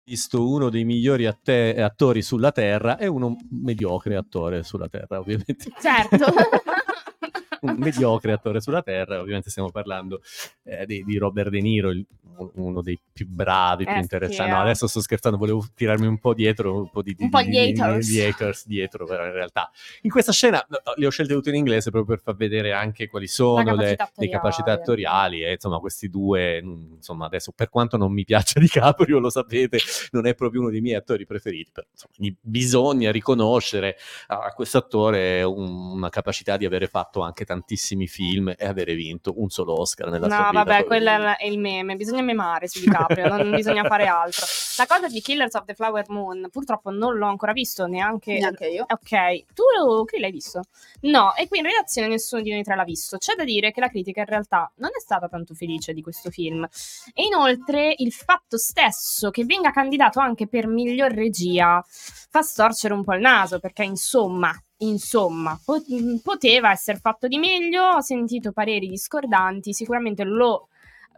Visto 0.04 0.46
uno 0.46 0.68
dei 0.68 0.84
migliori 0.84 1.25
atte- 1.26 1.80
attori 1.82 2.20
sulla 2.20 2.52
Terra 2.52 2.99
e 2.99 3.06
uno 3.06 3.37
mediocre 3.50 4.16
attore 4.16 4.62
sulla 4.62 4.88
Terra, 4.88 5.18
ovviamente. 5.18 5.70
Certo. 5.80 6.26
un 7.62 7.76
mediocre 7.78 8.32
attore 8.32 8.61
sulla 8.61 8.82
Terra, 8.82 9.18
ovviamente 9.20 9.49
stiamo 9.49 9.70
parlando 9.70 10.20
eh, 10.64 10.84
di, 10.84 11.02
di 11.04 11.16
Robert 11.16 11.49
De 11.49 11.61
Niro, 11.62 11.90
il- 11.90 12.06
uno 12.54 12.82
dei 12.82 12.98
più 13.12 13.26
bravi, 13.28 13.84
più 13.84 13.94
Eh, 13.94 13.98
interessanti. 13.98 14.50
sì, 14.50 14.56
No, 14.56 14.60
eh. 14.60 14.62
adesso 14.64 14.86
sto 14.86 15.00
scherzando, 15.00 15.36
volevo 15.38 15.64
tirarmi 15.74 16.06
un 16.06 16.18
po' 16.18 16.34
dietro, 16.34 16.76
un 16.82 16.90
po' 16.90 17.02
di, 17.02 17.14
Un 17.18 17.28
po' 17.30 17.42
di, 17.42 17.50
di 17.50 17.56
haters. 17.58 18.06
di 18.08 18.20
haters 18.20 18.66
dietro, 18.66 19.04
però 19.06 19.24
in 19.26 19.32
realtà. 19.32 19.70
In 20.02 20.10
questa 20.10 20.32
scena 20.32 20.64
no, 20.68 20.78
le 20.96 21.06
ho 21.06 21.10
scelte 21.10 21.34
tutte 21.34 21.50
in 21.50 21.56
inglese 21.56 21.90
proprio 21.90 22.16
per 22.16 22.24
far 22.24 22.36
vedere 22.36 22.72
anche 22.72 23.08
quali 23.08 23.26
sono 23.26 23.60
le, 23.62 23.64
capacità 23.64 23.82
le 23.86 24.02
attoriale. 24.02 24.30
capacità 24.30 24.72
attoriali 24.72 25.42
e 25.44 25.52
insomma 25.52 25.78
questi 25.78 26.08
due, 26.08 26.62
mm, 26.62 26.92
insomma 26.96 27.26
adesso 27.26 27.52
per 27.54 27.68
quanto 27.68 27.96
non 27.96 28.12
mi 28.12 28.24
piaccia 28.24 28.58
Di 28.60 28.68
Caprio, 28.68 29.18
lo 29.18 29.30
sapete, 29.30 29.78
non 30.12 30.26
è 30.26 30.34
proprio 30.34 30.60
uno 30.62 30.70
dei 30.70 30.80
miei 30.80 30.96
attori 30.96 31.26
preferiti, 31.26 31.70
però 31.72 31.86
insomma, 31.90 32.34
bisogna 32.40 33.10
riconoscere 33.10 33.96
a 34.28 34.52
questo 34.54 34.78
attore 34.78 35.42
un- 35.42 35.92
una 35.94 36.08
capacità 36.08 36.56
di 36.56 36.64
avere 36.64 36.86
fatto 36.86 37.20
anche 37.20 37.44
tantissimi 37.44 38.06
film 38.06 38.52
e 38.56 38.64
avere 38.66 38.94
vinto 38.94 39.34
un 39.40 39.48
solo 39.50 39.78
Oscar 39.80 40.10
nella 40.10 40.26
sua 40.28 40.36
No, 40.38 40.48
vita. 40.50 40.62
vabbè, 40.64 40.76
poi- 40.78 40.86
quello 40.86 41.10
è 41.36 41.46
il 41.46 41.58
meme. 41.58 41.96
Bisogna 41.96 42.22
memare 42.24 42.68
su 42.68 42.80
DiCaprio, 42.80 43.28
non 43.28 43.50
bisogna 43.54 43.84
fare 43.84 44.06
altro. 44.06 44.44
La 44.76 44.86
cosa 44.86 45.06
di 45.08 45.20
Killers 45.20 45.54
of 45.54 45.64
the 45.64 45.74
Flower 45.74 46.04
Moon, 46.08 46.48
purtroppo 46.50 46.90
non 46.90 47.16
l'ho 47.16 47.26
ancora 47.26 47.52
visto 47.52 47.86
neanche. 47.86 48.38
Neanche 48.38 48.66
io. 48.66 48.84
Ok, 48.88 49.44
tu 49.54 50.04
che 50.04 50.18
l'hai 50.18 50.32
visto? 50.32 50.62
No, 51.02 51.34
e 51.34 51.46
qui 51.48 51.58
in 51.58 51.64
redazione 51.64 52.08
nessuno 52.08 52.42
di 52.42 52.50
noi 52.50 52.62
tre 52.62 52.74
l'ha 52.74 52.84
visto. 52.84 53.18
C'è 53.18 53.34
da 53.34 53.44
dire 53.44 53.70
che 53.70 53.80
la 53.80 53.88
critica 53.88 54.20
in 54.20 54.26
realtà 54.26 54.70
non 54.76 54.90
è 54.96 55.00
stata 55.00 55.28
tanto 55.28 55.54
felice 55.54 55.92
di 55.92 56.02
questo 56.02 56.30
film. 56.30 56.66
E 57.12 57.24
inoltre 57.24 57.94
il 57.98 58.12
fatto 58.12 58.58
stesso 58.58 59.30
che 59.30 59.44
venga 59.44 59.70
candidato 59.70 60.18
anche 60.20 60.46
per 60.48 60.66
miglior 60.66 61.12
regia 61.12 61.84
fa 62.30 62.42
storcere 62.42 62.94
un 62.94 63.04
po' 63.04 63.14
il 63.14 63.20
naso, 63.20 63.60
perché 63.60 63.84
insomma, 63.84 64.52
insomma, 64.78 65.58
po- 65.64 65.82
poteva 66.22 66.70
essere 66.70 66.98
fatto 66.98 67.28
di 67.28 67.38
meglio. 67.38 67.82
Ho 67.82 68.00
sentito 68.00 68.52
pareri 68.52 68.88
discordanti, 68.88 69.72
sicuramente 69.72 70.24
lo 70.24 70.68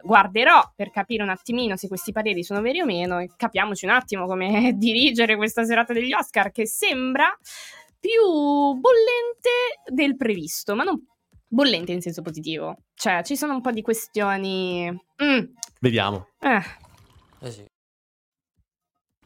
guarderò 0.03 0.71
per 0.75 0.89
capire 0.91 1.23
un 1.23 1.29
attimino 1.29 1.75
se 1.75 1.87
questi 1.87 2.11
pareri 2.11 2.43
sono 2.43 2.61
veri 2.61 2.81
o 2.81 2.85
meno 2.85 3.19
e 3.19 3.29
capiamoci 3.35 3.85
un 3.85 3.91
attimo 3.91 4.25
come 4.25 4.73
dirigere 4.77 5.35
questa 5.35 5.63
serata 5.65 5.93
degli 5.93 6.13
Oscar 6.13 6.51
che 6.51 6.65
sembra 6.67 7.35
più 7.99 8.21
bollente 8.73 9.81
del 9.91 10.15
previsto, 10.15 10.75
ma 10.75 10.83
non 10.83 11.03
bollente 11.47 11.91
in 11.91 12.01
senso 12.01 12.21
positivo. 12.21 12.77
Cioè, 12.93 13.23
ci 13.23 13.35
sono 13.35 13.53
un 13.53 13.61
po' 13.61 13.71
di 13.71 13.81
questioni... 13.81 14.89
Mm, 15.23 15.43
Vediamo. 15.79 16.27
eh. 16.39 16.61
Is 17.41 17.57
he? 17.57 17.65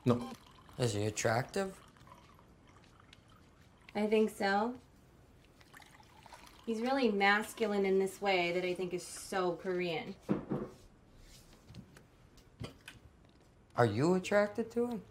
No. 0.04 0.32
Is 0.78 0.94
he 0.96 1.06
attractive? 1.06 1.72
I 3.94 4.08
think 4.08 4.30
so. 4.30 4.74
He's 6.66 6.80
really 6.80 7.10
masculine 7.12 7.86
in 7.86 8.00
this 8.00 8.22
way 8.22 8.51
that 8.54 8.63
I 8.63 8.74
think 8.74 8.94
is 8.94 9.04
so 9.06 9.58
Korean. 9.62 10.16
Are 13.78 13.86
you 13.86 14.16
attracted 14.16 14.70
to 14.72 14.88
him? 14.88 15.01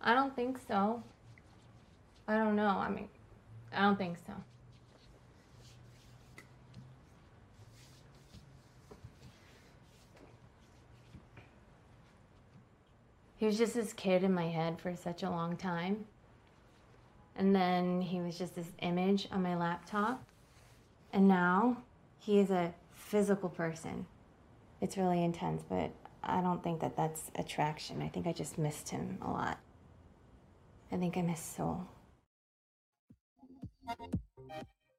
I 0.00 0.14
don't 0.14 0.36
think 0.36 0.58
so. 0.68 1.02
I 2.28 2.36
don't 2.36 2.56
know. 2.56 2.68
I 2.68 2.90
mean, 2.90 3.08
I 3.72 3.82
don't 3.82 3.96
think 3.96 4.18
so. 4.26 4.34
He 13.36 13.46
was 13.46 13.58
just 13.58 13.74
this 13.74 13.92
kid 13.92 14.24
in 14.24 14.32
my 14.32 14.48
head 14.48 14.78
for 14.80 14.94
such 14.94 15.22
a 15.22 15.28
long 15.30 15.56
time. 15.56 16.06
And 17.36 17.54
then 17.54 18.00
he 18.00 18.20
was 18.20 18.38
just 18.38 18.54
this 18.54 18.72
image 18.80 19.28
on 19.32 19.42
my 19.42 19.56
laptop. 19.56 20.22
And 21.12 21.28
now 21.28 21.78
he 22.20 22.38
is 22.38 22.50
a 22.50 22.72
physical 23.10 23.48
person. 23.50 24.06
It's 24.80 24.96
really 24.96 25.22
intense, 25.24 25.62
but 25.68 25.90
I 26.22 26.40
don't 26.42 26.62
think 26.62 26.80
that 26.80 26.96
that's 26.96 27.30
attraction. 27.36 28.02
I 28.02 28.08
think 28.08 28.26
I 28.26 28.32
just 28.32 28.58
missed 28.58 28.90
him 28.90 29.18
a 29.22 29.30
lot. 29.30 29.58
I 30.92 30.96
think 30.96 31.16
I 31.16 31.22
miss 31.22 31.40
Soul. 31.40 31.86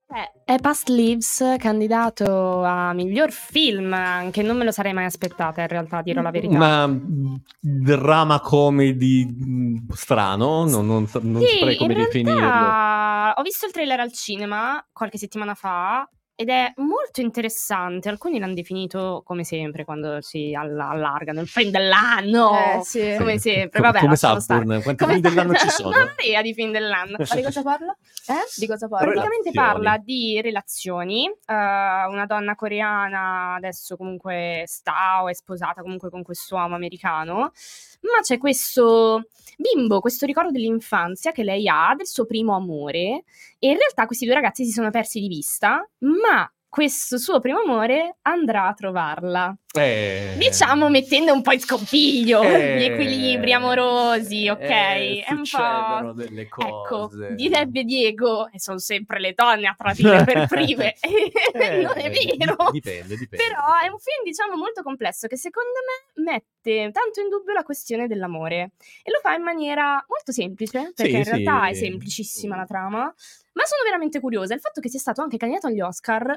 Eh, 0.08 0.32
È 0.54 0.60
Past 0.60 0.90
Lives 0.90 1.44
candidato 1.58 2.64
a 2.64 2.94
miglior 2.94 3.32
film, 3.32 3.92
anche 3.94 4.44
non 4.44 4.56
me 4.58 4.64
lo 4.64 4.72
sarei 4.72 4.94
mai 4.94 5.06
aspettata 5.06 5.62
in 5.62 5.68
realtà, 5.68 6.02
dirò 6.02 6.22
la 6.22 6.32
verità. 6.32 6.56
Una 6.58 6.88
mm, 6.88 7.36
drama 7.60 8.40
comedy 8.40 9.26
mm, 9.26 9.90
strano, 9.94 10.66
non, 10.66 10.86
non, 10.86 11.08
non 11.22 11.42
Sì, 11.42 11.48
saprei 11.48 11.76
come 11.78 11.94
in 11.94 12.04
definirlo. 12.04 12.40
realtà 12.40 13.34
ho 13.38 13.42
visto 13.42 13.66
il 13.66 13.72
trailer 13.72 14.00
al 14.00 14.12
cinema 14.14 14.86
qualche 14.94 15.18
settimana 15.18 15.56
fa 15.56 16.08
ed 16.36 16.50
è 16.50 16.74
molto 16.78 17.22
interessante. 17.22 18.10
Alcuni 18.10 18.40
l'hanno 18.40 18.54
definito 18.54 19.24
come 19.26 19.46
sempre 19.46 19.86
quando 19.86 20.20
si 20.22 20.54
alla- 20.54 20.90
allargano 20.90 21.40
il 21.40 21.48
film 21.48 21.72
dell'anno. 21.72 22.52
Eh, 22.58 22.84
sì. 22.84 23.16
Come 23.18 23.38
sempre, 23.40 23.80
Come- 23.80 23.92
vabbè, 23.92 24.00
come 24.04 24.16
Saturn, 24.18 24.82
quanti 24.84 25.04
Come 25.04 25.14
film 25.20 25.30
dell'anno 25.30 25.54
ci 25.56 25.70
sono? 25.70 25.90
Una 25.90 26.04
marea 26.06 26.42
di 26.42 26.54
film 26.54 26.72
dell'anno. 26.72 27.16
Ma 27.18 27.36
di 27.36 27.42
cosa 27.42 27.64
parla? 27.64 27.98
Eh? 28.28 28.34
Di 28.58 28.68
cosa 28.68 28.88
parla? 28.90 29.06
Praticamente 29.12 29.52
parla 29.52 29.98
di 29.98 30.42
relazioni, 30.42 31.26
eh, 31.28 31.54
una 31.54 32.26
donna 32.28 32.56
coreana 32.56 33.54
adesso 33.56 33.96
comunque 33.96 34.64
sta 34.66 35.24
o 35.24 35.30
è 35.30 35.34
sposata 35.34 35.82
comunque 35.82 36.10
con 36.10 36.22
quest'uomo 36.22 36.76
americano, 36.76 37.52
ma 38.12 38.22
c'è 38.22 38.38
questo 38.38 39.28
bimbo, 39.58 40.00
questo 40.00 40.26
ricordo 40.26 40.52
dell'infanzia 40.52 41.32
che 41.32 41.44
lei 41.44 41.68
ha 41.68 41.94
del 41.96 42.08
suo 42.08 42.26
primo 42.26 42.56
amore 42.56 43.24
e 43.60 43.70
in 43.70 43.78
realtà 43.78 44.06
questi 44.06 44.26
due 44.26 44.36
ragazzi 44.36 44.66
si 44.66 44.72
sono 44.72 44.90
persi 44.90 45.20
di 45.20 45.28
vista, 45.28 45.88
ma 46.00 46.52
questo 46.68 47.18
suo 47.18 47.40
primo 47.40 47.60
amore 47.60 48.18
andrà 48.24 48.68
a 48.68 48.74
trovarla. 48.74 49.58
Eh, 49.82 50.34
Diciamo 50.38 50.90
mettendo 50.90 51.34
un 51.34 51.42
po' 51.42 51.52
in 51.52 51.60
scompiglio 51.60 52.42
Eh. 52.44 52.78
gli 52.80 52.84
equilibri 52.84 53.54
amorosi, 53.54 54.48
ok? 54.50 54.60
eh, 54.62 55.24
È 55.28 55.32
un 55.34 55.44
po'. 55.50 56.12
delle 56.14 56.42
Ecco, 56.42 56.84
cose. 56.88 57.36
direbbe 57.36 57.84
Diego, 57.84 58.50
e 58.52 58.60
sono 58.60 58.78
sempre 58.80 59.20
le 59.20 59.34
donne 59.34 59.68
a 59.68 59.76
tradire 59.78 60.24
per 60.24 60.46
prime. 60.50 60.96
Eh, 61.00 61.82
non 61.82 61.98
è 61.98 62.10
vero. 62.10 62.56
Dipende, 62.72 63.16
dipende. 63.18 63.44
Però 63.44 63.62
è 63.84 63.88
un 63.90 64.00
film, 64.00 64.24
diciamo, 64.24 64.56
molto 64.56 64.82
complesso 64.84 65.28
che 65.28 65.38
secondo 65.38 65.70
me 66.16 66.24
mette 66.24 66.92
tanto 66.92 67.20
in 67.22 67.30
dubbio 67.30 67.54
la 67.54 67.64
questione 67.64 68.08
dell'amore 68.08 68.72
e 69.04 69.12
lo 69.12 69.20
fa 69.22 69.34
in 69.36 69.44
maniera 69.44 70.04
molto 70.08 70.32
semplice, 70.32 70.92
perché 70.96 71.12
Sì, 71.12 71.18
in 71.18 71.24
sì. 71.24 71.30
realtà 71.32 71.68
è 71.70 71.74
semplicissima 71.74 72.56
la 72.56 72.66
trama, 72.66 73.00
ma 73.02 73.64
sono 73.66 73.84
veramente 73.84 74.20
curiosa. 74.20 74.54
Il 74.54 74.60
fatto 74.62 74.82
che 74.82 74.90
sia 74.90 75.00
stato 75.00 75.22
anche 75.22 75.38
candidato 75.38 75.68
agli 75.68 75.82
Oscar, 75.82 76.28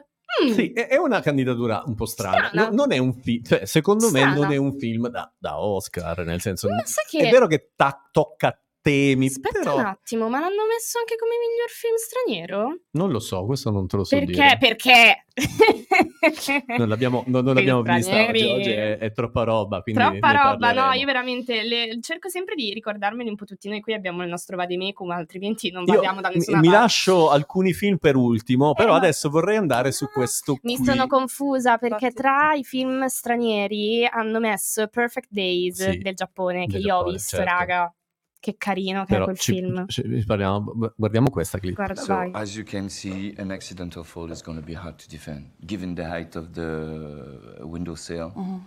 mm, 0.44 0.52
Sì, 0.52 0.72
è 0.72 0.86
è 0.88 0.96
una 0.96 1.20
candidatura 1.20 1.82
un 1.86 1.94
po' 1.94 2.06
strana. 2.06 2.48
Strana. 2.48 2.68
No- 2.68 2.74
non 2.74 2.92
è 2.92 2.98
un 2.98 3.14
film, 3.28 3.42
cioè, 3.44 3.64
secondo 3.66 4.10
me 4.10 4.20
Strana. 4.20 4.34
non 4.40 4.52
è 4.52 4.56
un 4.56 4.78
film 4.78 5.08
da, 5.08 5.32
da 5.38 5.60
Oscar, 5.60 6.24
nel 6.24 6.40
senso, 6.40 6.68
che- 6.68 7.18
è 7.28 7.30
vero 7.30 7.46
che 7.46 7.72
ta- 7.76 8.08
tocca 8.10 8.58
temi, 8.80 9.26
aspetta 9.26 9.58
però 9.60 9.74
un 9.76 9.84
attimo, 9.84 10.28
ma 10.28 10.40
l'hanno 10.40 10.66
messo 10.66 10.98
anche 10.98 11.16
come 11.16 11.32
miglior 11.38 11.68
film 11.68 11.96
straniero? 11.96 12.78
non 12.92 13.10
lo 13.10 13.18
so, 13.18 13.44
questo 13.44 13.70
non 13.70 13.86
te 13.86 13.96
lo 13.96 14.04
so 14.04 14.16
Perché? 14.16 14.32
dire. 14.32 14.56
Perché? 14.58 15.24
Non 16.78 16.88
l'abbiamo, 16.88 17.22
non, 17.26 17.44
non 17.44 17.54
l'abbiamo 17.54 17.82
vista 17.82 18.26
oggi, 18.28 18.44
oggi 18.44 18.70
è, 18.70 18.98
è 18.98 19.12
troppa 19.12 19.44
roba, 19.44 19.80
Troppa 19.82 20.32
roba, 20.32 20.72
no, 20.72 20.92
io 20.92 21.06
veramente 21.06 21.62
le- 21.62 21.98
cerco 22.00 22.28
sempre 22.28 22.54
di 22.54 22.72
ricordarmeli 22.72 23.28
un 23.28 23.36
po' 23.36 23.44
tutti. 23.44 23.68
Noi 23.68 23.80
qui 23.80 23.94
abbiamo 23.94 24.22
il 24.22 24.28
nostro 24.28 24.56
vademecum, 24.56 25.10
altrimenti 25.10 25.70
non 25.70 25.84
vadiamo 25.84 26.20
da 26.20 26.28
mi, 26.28 26.36
nessuna 26.36 26.58
mi 26.58 26.66
parte. 26.68 26.80
lascio 26.80 27.30
alcuni 27.30 27.72
film 27.72 27.96
per 27.98 28.16
ultimo, 28.16 28.74
però 28.74 28.90
ma- 28.92 28.96
adesso 28.96 29.28
vorrei 29.30 29.56
andare 29.56 29.92
su 29.92 30.08
questo 30.10 30.58
Mi 30.62 30.76
qui. 30.76 30.84
sono 30.84 31.06
confusa 31.06 31.78
perché 31.78 32.10
tra 32.10 32.52
i 32.54 32.64
film 32.64 33.06
stranieri 33.06 34.06
hanno 34.06 34.40
messo 34.40 34.86
Perfect 34.88 35.28
Days 35.30 35.90
Sì, 35.90 35.98
del 35.98 36.14
Giappone, 36.14 36.66
che 36.66 36.72
del 36.78 36.82
io 36.84 36.94
ho 36.94 36.98
Giappone, 36.98 37.12
visto, 37.12 37.36
certo. 37.36 37.50
raga. 37.52 37.92
Che 38.40 38.54
carino 38.56 39.00
che 39.04 39.10
è 39.10 39.12
Però 39.14 39.24
quel 39.24 39.38
ci- 39.38 39.52
film. 39.54 39.86
ci- 39.88 40.24
parliamo- 40.24 40.92
guardiamo 40.96 41.28
questa 41.28 41.58
clip. 41.58 41.74
Guarda, 41.74 42.00
So, 42.00 42.14
vai. 42.14 42.30
as 42.34 42.54
you 42.54 42.64
can 42.64 42.88
see, 42.88 43.34
an 43.36 43.50
accidental 43.50 44.04
fall 44.04 44.30
is 44.30 44.42
going 44.42 44.58
to 44.60 44.64
be 44.64 44.76
hard 44.76 44.96
to 44.96 45.06
defend, 45.08 45.50
given 45.58 45.94
the 45.94 46.04
height 46.06 46.36
of 46.36 46.50
the 46.52 47.58
window 47.62 47.96
sill. 47.96 48.30
Mhm. 48.36 48.60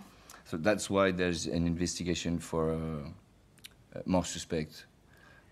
So 0.44 0.58
that's 0.58 0.90
why 0.90 1.10
there's 1.14 1.46
an 1.46 1.66
investigation 1.66 2.38
for 2.38 2.72
uh, 2.74 4.00
more 4.04 4.26
suspect. 4.26 4.86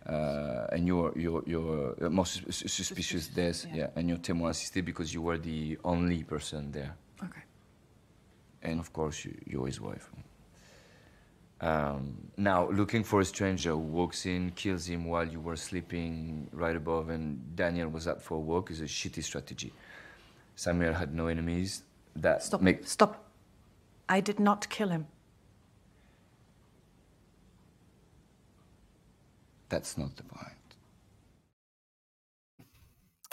Uh, 0.06 0.66
and 0.72 0.86
you're, 0.86 1.12
you're, 1.18 1.42
you're 1.46 1.94
uh, 2.04 2.10
more 2.10 2.26
sus- 2.26 2.44
sus- 2.56 2.72
suspicious 2.72 3.26
death, 3.28 3.66
yeah. 3.72 3.90
and 3.94 4.08
your 4.08 4.18
team 4.20 4.42
assisted 4.44 4.84
because 4.84 5.14
you 5.14 5.22
were 5.22 5.38
the 5.38 5.78
only 5.82 6.24
person 6.24 6.70
there. 6.72 6.94
Okay. 7.22 7.42
And 8.62 8.78
of 8.80 8.92
course, 8.92 9.24
you, 9.24 9.34
you're 9.46 9.66
his 9.66 9.80
wife. 9.80 10.10
Um, 11.60 12.16
now, 12.36 12.70
looking 12.70 13.04
for 13.04 13.20
a 13.20 13.24
stranger 13.24 13.70
who 13.70 13.78
walks 13.78 14.24
in, 14.24 14.50
kills 14.52 14.86
him 14.86 15.04
while 15.04 15.26
you 15.28 15.40
were 15.40 15.56
sleeping 15.56 16.48
right 16.52 16.74
above, 16.74 17.10
and 17.10 17.54
Daniel 17.54 17.88
was 17.88 18.08
out 18.08 18.22
for 18.22 18.36
a 18.36 18.40
walk 18.40 18.70
is 18.70 18.80
a 18.80 18.84
shitty 18.84 19.22
strategy. 19.22 19.72
Samuel 20.56 20.94
had 20.94 21.14
no 21.14 21.26
enemies. 21.26 21.82
That 22.16 22.42
Stop. 22.42 22.62
make 22.62 22.86
Stop. 22.86 23.24
I 24.08 24.20
did 24.20 24.40
not 24.40 24.68
kill 24.68 24.88
him. 24.88 25.06
that's 29.70 29.96
not 29.96 30.14
the 30.16 30.24
point. 30.24 30.59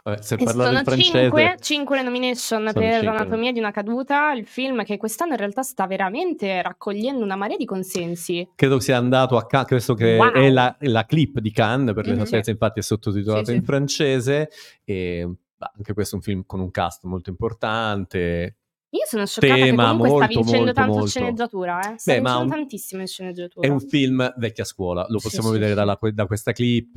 Vabbè, 0.07 0.21
se 0.21 0.37
parlare 0.37 0.67
sono 0.69 0.79
il 0.79 0.85
francese... 0.85 1.19
cinque, 1.19 1.55
cinque 1.59 1.97
le 1.97 2.03
nomination 2.03 2.35
Sono 2.67 2.71
per 2.71 2.99
cinque. 3.01 3.07
Anatomia 3.09 3.51
di 3.51 3.59
una 3.59 3.71
caduta, 3.71 4.31
il 4.31 4.45
film 4.45 4.83
che 4.85 4.95
quest'anno 4.95 5.31
in 5.33 5.37
realtà 5.37 5.63
sta 5.63 5.85
veramente 5.85 6.61
raccogliendo 6.61 7.23
una 7.25 7.35
marea 7.35 7.57
di 7.57 7.65
consensi. 7.65 8.49
Credo 8.55 8.79
sia 8.79 8.97
andato 8.97 9.35
a 9.35 9.45
Cannes, 9.45 9.67
questo 9.67 9.95
che 9.95 10.15
Wow. 10.15 10.31
è 10.31 10.49
la, 10.49 10.73
la 10.79 11.05
clip 11.05 11.39
di 11.39 11.51
Cannes, 11.51 11.93
per 11.93 12.05
Mhm. 12.05 12.17
l'esattezza 12.19 12.51
infatti 12.51 12.79
è 12.79 12.83
sottotitolato 12.83 13.45
Sì, 13.45 13.51
sì. 13.51 13.57
in 13.57 13.63
francese, 13.63 14.49
e 14.85 15.29
anche 15.57 15.93
questo 15.93 16.15
è 16.15 16.17
un 16.19 16.23
film 16.23 16.43
con 16.45 16.59
un 16.59 16.71
cast 16.71 17.03
molto 17.05 17.29
importante. 17.29 18.56
Io 18.91 19.05
sono 19.05 19.25
scioccata 19.25 19.53
che 19.55 19.63
Tema 19.65 19.83
comunque 19.89 20.07
sta 20.07 20.17
molto, 20.17 20.27
vincendo 20.39 20.57
molto, 20.57 20.73
tanto 20.73 20.91
in 20.91 20.97
molto. 20.97 21.09
sceneggiatura, 21.09 21.79
eh. 21.93 21.97
Sta 21.97 22.13
Beh, 22.13 22.21
ma 22.21 22.29
vincendo 22.29 22.53
un- 22.53 22.59
tantissimo 22.59 23.01
in 23.01 23.07
sceneggiatura. 23.07 23.67
È 23.67 23.69
un 23.71 23.79
film 23.81 24.33
vecchia 24.37 24.63
scuola, 24.63 25.05
lo 25.09 25.19
possiamo 25.19 25.47
sì, 25.47 25.53
vedere 25.53 25.71
sì. 25.71 25.75
dalla- 25.75 25.99
da 26.13 26.25
questa 26.25 26.51
clip, 26.53 26.95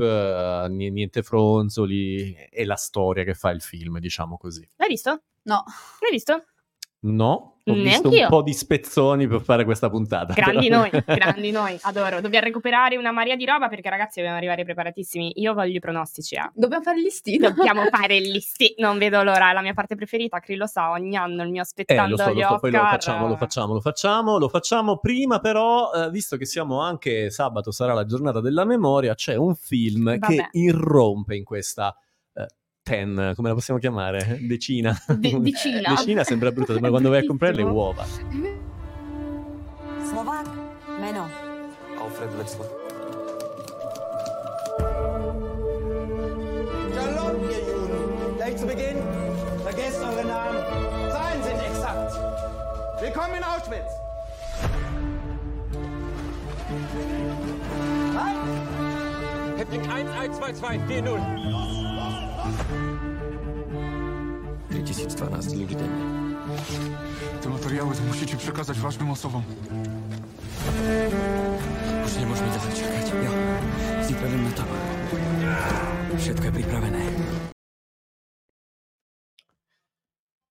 ni- 0.68 0.90
niente 0.90 1.22
fronzoli, 1.22 2.32
è 2.50 2.64
la 2.64 2.76
storia 2.76 3.24
che 3.24 3.34
fa 3.34 3.50
il 3.50 3.60
film, 3.60 3.98
diciamo 3.98 4.36
così. 4.38 4.66
L'hai 4.76 4.88
visto? 4.88 5.22
No. 5.42 5.64
L'hai 6.00 6.10
visto? 6.12 6.44
No, 7.02 7.59
ho 7.64 7.72
visto 7.74 8.08
Neanch'io. 8.08 8.22
un 8.22 8.28
po' 8.28 8.42
di 8.42 8.52
spezzoni 8.52 9.26
per 9.26 9.40
fare 9.42 9.64
questa 9.64 9.90
puntata. 9.90 10.32
Grandi 10.32 10.68
però- 10.68 10.80
noi, 10.80 10.90
grandi 11.06 11.50
noi, 11.50 11.78
adoro. 11.82 12.20
Dobbiamo 12.20 12.46
recuperare 12.46 12.96
una 12.96 13.10
marea 13.12 13.36
di 13.36 13.44
roba 13.44 13.68
perché 13.68 13.88
ragazzi 13.90 14.18
dobbiamo 14.18 14.36
arrivare 14.38 14.64
preparatissimi. 14.64 15.32
Io 15.36 15.54
voglio 15.54 15.76
i 15.76 15.80
pronostici, 15.80 16.34
eh. 16.34 16.50
Dobbiamo 16.54 16.82
fare 16.82 16.96
il 16.98 17.02
listino. 17.04 17.50
Dobbiamo 17.50 17.84
fare 17.90 18.16
il 18.16 18.30
listino. 18.30 18.88
Non 18.88 18.98
vedo 18.98 19.22
l'ora, 19.22 19.50
è 19.50 19.52
la 19.52 19.62
mia 19.62 19.74
parte 19.74 19.94
preferita. 19.94 20.40
Cri 20.40 20.56
lo 20.56 20.66
sa, 20.66 20.90
ogni 20.90 21.16
anno 21.16 21.42
il 21.42 21.50
mio 21.50 21.58
Eh, 21.58 21.62
aspettando 21.62 22.16
lo 22.16 22.22
so, 22.22 22.30
gli 22.32 22.40
lo 22.40 22.46
so, 22.48 22.58
poi 22.58 22.70
lo 22.70 22.78
facciamo, 22.78 23.26
lo 23.28 23.36
facciamo, 23.36 23.72
lo 23.74 23.80
facciamo, 23.80 24.38
lo 24.38 24.48
facciamo 24.48 24.98
prima 24.98 25.38
però, 25.40 25.90
eh, 25.92 26.10
visto 26.10 26.36
che 26.36 26.46
siamo 26.46 26.80
anche 26.80 27.30
sabato, 27.30 27.70
sarà 27.70 27.92
la 27.92 28.04
giornata 28.04 28.40
della 28.40 28.64
memoria, 28.64 29.14
c'è 29.14 29.34
un 29.36 29.54
film 29.54 30.16
Vabbè. 30.18 30.26
che 30.34 30.48
irrompe 30.52 31.36
in 31.36 31.44
questa 31.44 31.94
eh, 31.96 32.08
ten, 32.90 33.32
come 33.36 33.48
la 33.48 33.54
possiamo 33.54 33.78
chiamare? 33.78 34.38
Decina. 34.40 34.98
De- 35.06 35.38
decina. 35.40 35.94
Decina 35.94 36.24
sembra 36.24 36.50
brutta, 36.50 36.72
sembra 36.72 36.90
quando 36.90 37.08
vai 37.08 37.20
a 37.20 37.24
comprare 37.24 37.54
le 37.54 37.62
uova. 37.62 38.04
Slovak? 40.04 40.48
Jméno. 40.98 41.28
Alfred 42.00 42.34
Wetzler. 42.34 42.68
Shalom, 46.92 47.48
ihr 47.48 47.62
Juden. 47.68 48.36
Gleich 48.36 48.56
zu 48.56 48.66
Beginn, 48.66 48.96
vergesst 49.62 50.02
eure 50.02 50.24
Namen. 50.24 51.10
Zahlen 51.10 51.42
sind 51.44 51.60
exakt. 51.62 52.12
Willkommen 53.00 53.36
in 53.36 53.44
Auschwitz. 53.44 53.92
Häftling 59.56 59.82
1122, 59.82 60.80
40. 60.88 61.89
3012 64.68 65.56
ludzi 65.56 65.76
dennie. 65.76 66.04
Te 67.42 67.48
materiały 67.48 67.94
to 67.94 68.02
musicie 68.02 68.36
przekazać 68.36 68.78
ważnym 68.78 69.10
osobom. 69.10 69.42
Už 72.06 72.12
nemôžeme 72.20 72.50
ďalej 72.52 72.72
čakať. 72.76 73.06
Jo, 73.24 73.32
zítra 74.04 74.26
idem 74.28 74.42
na 74.44 74.52
to. 74.52 74.64
Je 76.20 76.50
pripravené. 76.52 77.02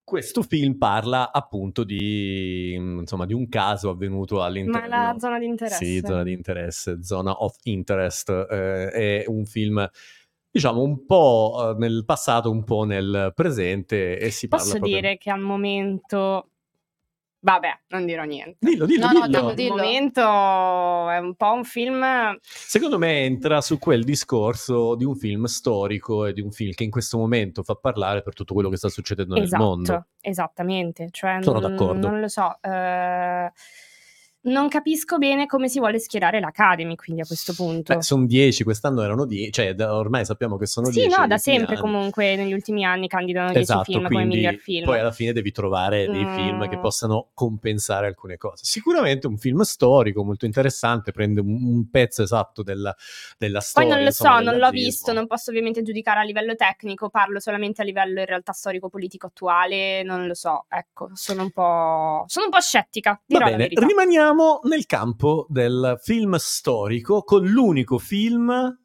Questo 0.01 0.41
film 0.41 0.79
parla 0.81 1.29
appunto 1.31 1.83
di, 1.83 2.73
insomma, 2.73 3.27
di 3.27 3.33
un 3.37 3.47
caso 3.47 3.89
avvenuto 3.91 4.37
Ma 4.41 4.45
all'interno... 4.45 4.87
la 4.87 5.15
zona 5.19 5.37
di 5.37 5.45
interesse. 5.45 5.85
Sì, 5.85 5.99
zona 6.01 6.23
di 6.23 6.33
interesse, 6.33 7.03
zona 7.03 7.31
of 7.31 7.55
interest. 7.63 8.29
eh, 8.29 8.89
è 8.89 9.23
un 9.27 9.45
film, 9.45 9.87
diciamo, 10.51 10.81
un 10.81 11.05
po' 11.05 11.73
eh, 11.75 11.79
nel 11.79 12.03
passato, 12.05 12.49
un 12.51 12.63
po' 12.63 12.83
nel 12.83 13.31
presente 13.35 14.17
e 14.17 14.29
si 14.31 14.47
parla 14.47 14.65
Posso 14.65 14.77
proprio... 14.77 14.95
dire 14.99 15.17
che 15.17 15.29
al 15.29 15.39
momento. 15.39 16.49
Vabbè, 17.41 17.69
non 17.87 18.05
dirò 18.05 18.23
niente. 18.23 18.57
Dillo, 18.59 18.85
dillo, 18.85 19.07
No, 19.11 19.25
no, 19.25 19.53
dillo. 19.53 19.73
Al 19.75 19.79
momento 19.79 20.19
è 21.09 21.17
un 21.19 21.35
po' 21.37 21.53
un 21.53 21.63
film. 21.63 22.03
Secondo 22.41 22.97
me 22.97 23.23
entra 23.23 23.61
su 23.61 23.79
quel 23.79 24.03
discorso 24.03 24.95
di 24.95 25.05
un 25.05 25.15
film 25.15 25.45
storico 25.45 26.25
e 26.25 26.33
di 26.33 26.41
un 26.41 26.51
film 26.51 26.73
che 26.73 26.83
in 26.83 26.91
questo 26.91 27.17
momento 27.17 27.63
fa 27.63 27.75
parlare 27.75 28.21
per 28.23 28.33
tutto 28.33 28.53
quello 28.53 28.67
che 28.67 28.75
sta 28.75 28.89
succedendo 28.89 29.35
nel 29.35 29.47
mondo. 29.53 29.83
Esatto, 29.83 30.07
esattamente. 30.19 31.07
Cioè, 31.11 31.37
Sono 31.41 31.61
non, 31.61 31.71
d'accordo. 31.71 32.09
non 32.09 32.19
lo 32.19 32.27
so. 32.27 32.57
eh, 32.61 33.51
non 34.41 34.69
capisco 34.69 35.17
bene 35.17 35.45
come 35.47 35.67
si 35.67 35.79
vuole 35.79 35.99
schierare 35.99 36.39
l'Academy, 36.39 36.95
quindi 36.95 37.21
a 37.21 37.25
questo 37.25 37.53
punto. 37.53 37.99
Sono 38.01 38.25
10, 38.25 38.63
quest'anno 38.63 39.01
erano 39.01 39.25
10, 39.25 39.51
cioè 39.51 39.73
da- 39.73 39.93
ormai 39.95 40.23
sappiamo 40.25 40.55
che 40.57 40.65
sono 40.65 40.89
10. 40.89 41.11
sì, 41.11 41.19
no, 41.19 41.27
da 41.27 41.37
sempre 41.37 41.73
anni. 41.75 41.81
comunque 41.81 42.35
negli 42.37 42.53
ultimi 42.53 42.85
anni 42.85 43.07
candidano 43.07 43.47
10 43.47 43.59
Esatto, 43.61 43.83
film 43.83 44.07
come 44.07 44.23
miglior 44.25 44.55
film. 44.55 44.85
poi 44.85 44.99
alla 44.99 45.11
fine 45.11 45.33
devi 45.33 45.51
trovare 45.51 46.07
dei 46.09 46.23
Mm. 46.23 46.33
film 46.35 46.69
che 46.69 46.77
possano 46.79 47.29
compensare 47.33 48.07
alcune 48.07 48.37
cose. 48.37 48.63
Sicuramente 48.65 49.27
un 49.27 49.37
film 49.37 49.61
storico 49.61 50.23
molto 50.23 50.45
interessante, 50.45 51.11
prende 51.11 51.41
un, 51.41 51.49
un 51.61 51.89
pezzo 51.89 52.23
esatto 52.23 52.63
della, 52.63 52.95
della 53.37 53.59
Poi 53.59 53.67
storia. 53.67 53.89
non 53.89 53.99
lo 53.99 54.05
insomma, 54.07 54.37
so, 54.37 54.43
non 54.43 54.57
l'ho 54.57 54.69
visto, 54.69 55.11
non 55.13 55.27
posso 55.27 55.49
ovviamente 55.49 55.81
giudicare 55.81 56.19
a 56.21 56.23
livello 56.23 56.55
tecnico, 56.55 57.09
parlo 57.09 57.39
solamente 57.39 57.81
a 57.81 57.85
livello 57.85 58.19
in 58.19 58.25
realtà 58.25 58.53
storico-politico 58.53 59.27
attuale, 59.27 60.01
non 60.03 60.27
lo 60.27 60.33
so, 60.33 60.65
ecco, 60.69 61.09
sono 61.13 61.43
un 61.43 61.51
po', 61.51 62.23
sono 62.27 62.45
un 62.45 62.51
po' 62.51 62.59
scettica, 62.61 63.21
Va 63.27 63.39
bene, 63.39 63.57
verità. 63.57 63.81
Rimaniamo 64.29 64.59
nel 64.63 64.85
campo 64.85 65.45
del 65.49 65.97
film 66.01 66.35
storico 66.35 67.23
con 67.23 67.45
l'unico 67.45 67.97
film 67.97 68.77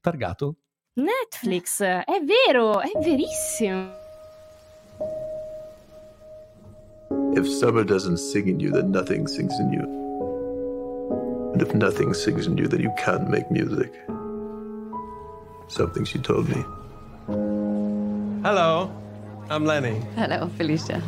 targato. 0.00 0.56
Netflix, 0.94 1.82
è 1.82 2.22
vero, 2.24 2.80
è 2.80 2.90
verissimo. 3.02 4.00
If 7.34 7.46
summer 7.46 7.84
doesn't 7.84 8.16
sing 8.16 8.48
in 8.48 8.60
you, 8.60 8.70
then 8.72 8.90
nothing 8.90 9.26
sings 9.26 9.58
in 9.58 9.72
you. 9.72 9.82
And 11.52 11.60
if 11.60 11.74
nothing 11.74 12.14
sings 12.14 12.46
in 12.46 12.56
you, 12.56 12.66
then 12.66 12.80
you 12.80 12.92
can't 12.96 13.28
make 13.28 13.50
music. 13.50 13.90
Something 15.68 16.04
she 16.04 16.18
told 16.18 16.48
me. 16.48 16.64
Hello, 18.42 18.90
I'm 19.48 19.64
Lenny. 19.64 20.00
Hello, 20.14 20.48
Felicia. 20.56 21.00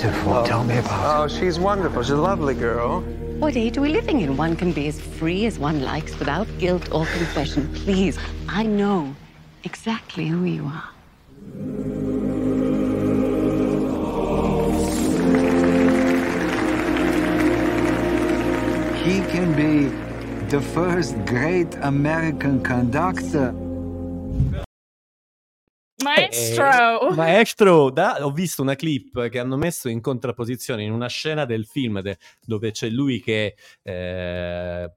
So 0.00 0.08
beautiful. 0.08 0.44
Tell 0.44 0.64
me 0.64 0.78
about 0.78 1.24
Oh, 1.24 1.28
she's 1.28 1.58
wonderful. 1.58 2.02
She's 2.02 2.10
a 2.10 2.16
lovely 2.16 2.54
girl. 2.54 3.00
What 3.38 3.56
age 3.56 3.76
are 3.76 3.82
we 3.82 3.88
living 3.90 4.20
in? 4.20 4.36
One 4.36 4.56
can 4.56 4.72
be 4.72 4.88
as 4.88 5.00
free 5.00 5.46
as 5.46 5.58
one 5.58 5.82
likes 5.82 6.18
without 6.18 6.46
guilt 6.58 6.92
or 6.92 7.06
confession. 7.06 7.72
Please, 7.74 8.18
I 8.48 8.62
know 8.62 9.14
exactly 9.64 10.26
who 10.26 10.44
you 10.44 10.64
are. 10.64 10.90
He 19.04 19.20
can 19.30 19.54
be 19.54 19.88
the 20.48 20.60
first 20.60 21.14
great 21.26 21.74
American 21.82 22.62
conductor. 22.62 23.54
Maestro! 26.20 27.10
Eh, 27.10 27.14
maestro, 27.14 27.90
da- 27.90 28.24
ho 28.24 28.30
visto 28.30 28.62
una 28.62 28.74
clip 28.74 29.28
che 29.28 29.38
hanno 29.38 29.56
messo 29.56 29.88
in 29.88 30.00
contrapposizione 30.00 30.82
in 30.82 30.92
una 30.92 31.08
scena 31.08 31.44
del 31.44 31.66
film 31.66 32.00
de- 32.00 32.18
dove 32.44 32.70
c'è 32.70 32.88
lui 32.88 33.20
che 33.20 33.54
eh, 33.82 34.92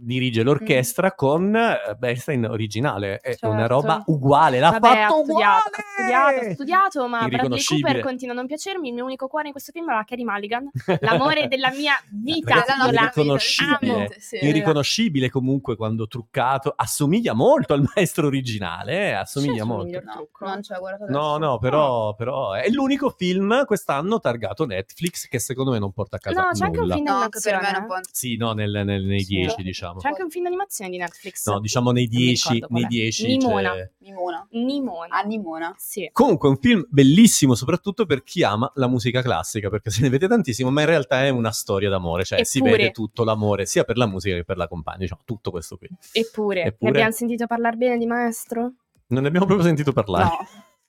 dirige 0.00 0.44
l'orchestra 0.44 1.12
con 1.12 1.54
eh, 1.56 1.96
Bernstein 1.98 2.44
originale. 2.44 3.18
È 3.18 3.36
una 3.42 3.58
Certo. 3.58 3.74
roba 3.74 4.02
uguale, 4.06 4.60
l'ha 4.60 4.70
Vabbè, 4.70 4.86
ha 4.88 5.08
fatto 5.08 5.22
studiato, 5.24 5.68
ha 5.68 5.82
studiato, 5.96 6.46
ha 6.46 6.52
studiato, 6.52 7.00
ma 7.08 7.08
Bradley 7.18 7.28
Irriconoscibile. 7.34 7.86
Cooper 7.88 8.04
continua 8.04 8.34
a 8.34 8.36
non 8.36 8.46
piacermi. 8.46 8.88
Il 8.88 8.94
mio 8.94 9.04
unico 9.04 9.26
cuore 9.26 9.46
in 9.46 9.52
questo 9.52 9.72
film 9.72 9.88
era 9.90 10.04
Carrie 10.04 10.24
Mulligan, 10.24 10.70
l'amore 11.00 11.48
della 11.48 11.70
mia 11.70 11.94
vita. 12.10 12.54
Ragazzi, 12.54 12.78
la 12.78 13.00
irriconoscibile, 13.00 13.92
amo. 13.92 14.06
irriconoscibile 14.40 15.30
comunque 15.30 15.74
quando 15.76 16.06
truccato, 16.06 16.72
assomiglia 16.76 17.32
molto 17.34 17.72
al 17.74 17.84
maestro 17.94 18.26
originale, 18.28 19.08
eh, 19.08 19.12
assomiglia 19.12 19.64
molto. 19.64 20.00
No, 20.00 20.28
non 20.40 20.62
ci 20.62 20.72
ho 20.72 20.78
guardato 20.78 21.10
No, 21.10 21.36
no, 21.38 21.58
però, 21.58 22.14
però 22.14 22.52
è 22.52 22.68
l'unico 22.68 23.10
film 23.10 23.64
quest'anno 23.64 24.20
targato 24.20 24.64
Netflix 24.64 25.26
che 25.28 25.38
secondo 25.40 25.72
me 25.72 25.78
non 25.78 25.92
porta 25.92 26.16
a 26.16 26.18
casa 26.20 26.40
No, 26.40 26.48
c'è 26.52 26.64
anche 26.64 26.78
un 26.80 26.90
film 26.90 27.04
No, 27.06 27.14
anche 27.16 27.40
per 27.42 27.52
me 27.54 27.60
d'animazione. 27.60 27.78
non 27.78 27.86
può- 27.86 27.96
Sì, 28.12 28.36
no, 28.36 28.52
nel- 28.52 28.82
nel- 28.84 29.04
nei 29.04 29.24
10 29.24 29.62
diciamo. 29.62 29.86
C'è 29.96 30.08
anche 30.08 30.22
un 30.22 30.30
film 30.30 30.44
d'animazione 30.44 30.90
di 30.90 30.96
Netflix. 30.98 31.46
No, 31.48 31.60
diciamo 31.60 31.90
nei 31.90 32.08
Non 32.10 32.14
mi 32.20 32.26
10, 32.26 32.52
ricordo 32.52 32.74
nei 32.74 32.82
qual 32.82 32.92
è. 32.92 32.96
10 32.96 33.26
Nimona. 33.26 33.90
Nimona. 33.98 34.46
Nimona. 34.50 35.16
A 35.16 35.22
Nimona. 35.22 35.74
Sì. 35.78 36.08
Comunque 36.12 36.48
un 36.48 36.58
film 36.58 36.84
bellissimo 36.88 37.54
soprattutto 37.54 38.06
per 38.06 38.22
chi 38.22 38.42
ama 38.42 38.70
la 38.74 38.88
musica 38.88 39.22
classica, 39.22 39.68
perché 39.68 39.90
se 39.90 40.02
ne 40.02 40.08
vede 40.08 40.28
tantissimo, 40.28 40.70
ma 40.70 40.80
in 40.80 40.86
realtà 40.86 41.24
è 41.24 41.28
una 41.30 41.52
storia 41.52 41.88
d'amore, 41.88 42.24
cioè 42.24 42.44
si 42.44 42.58
Eppure- 42.58 42.76
vede 42.76 42.90
tutto 42.90 43.24
l'amore 43.24 43.66
sia 43.66 43.84
per 43.84 43.96
la 43.96 44.06
musica 44.06 44.36
che 44.36 44.44
per 44.44 44.56
la 44.56 44.68
compagna, 44.68 44.98
diciamo, 44.98 45.20
tutto 45.24 45.50
questo 45.50 45.76
qui. 45.76 45.88
Eppure, 46.12 46.62
Eppure- 46.64 46.76
ne 46.80 46.88
abbiamo 46.88 47.10
sentito 47.12 47.46
parlare 47.46 47.76
bene 47.76 47.98
di 47.98 48.06
Maestro? 48.06 48.72
Non 49.08 49.22
ne 49.22 49.28
abbiamo 49.28 49.46
proprio 49.46 49.66
sentito 49.66 49.92
parlare. 49.92 50.28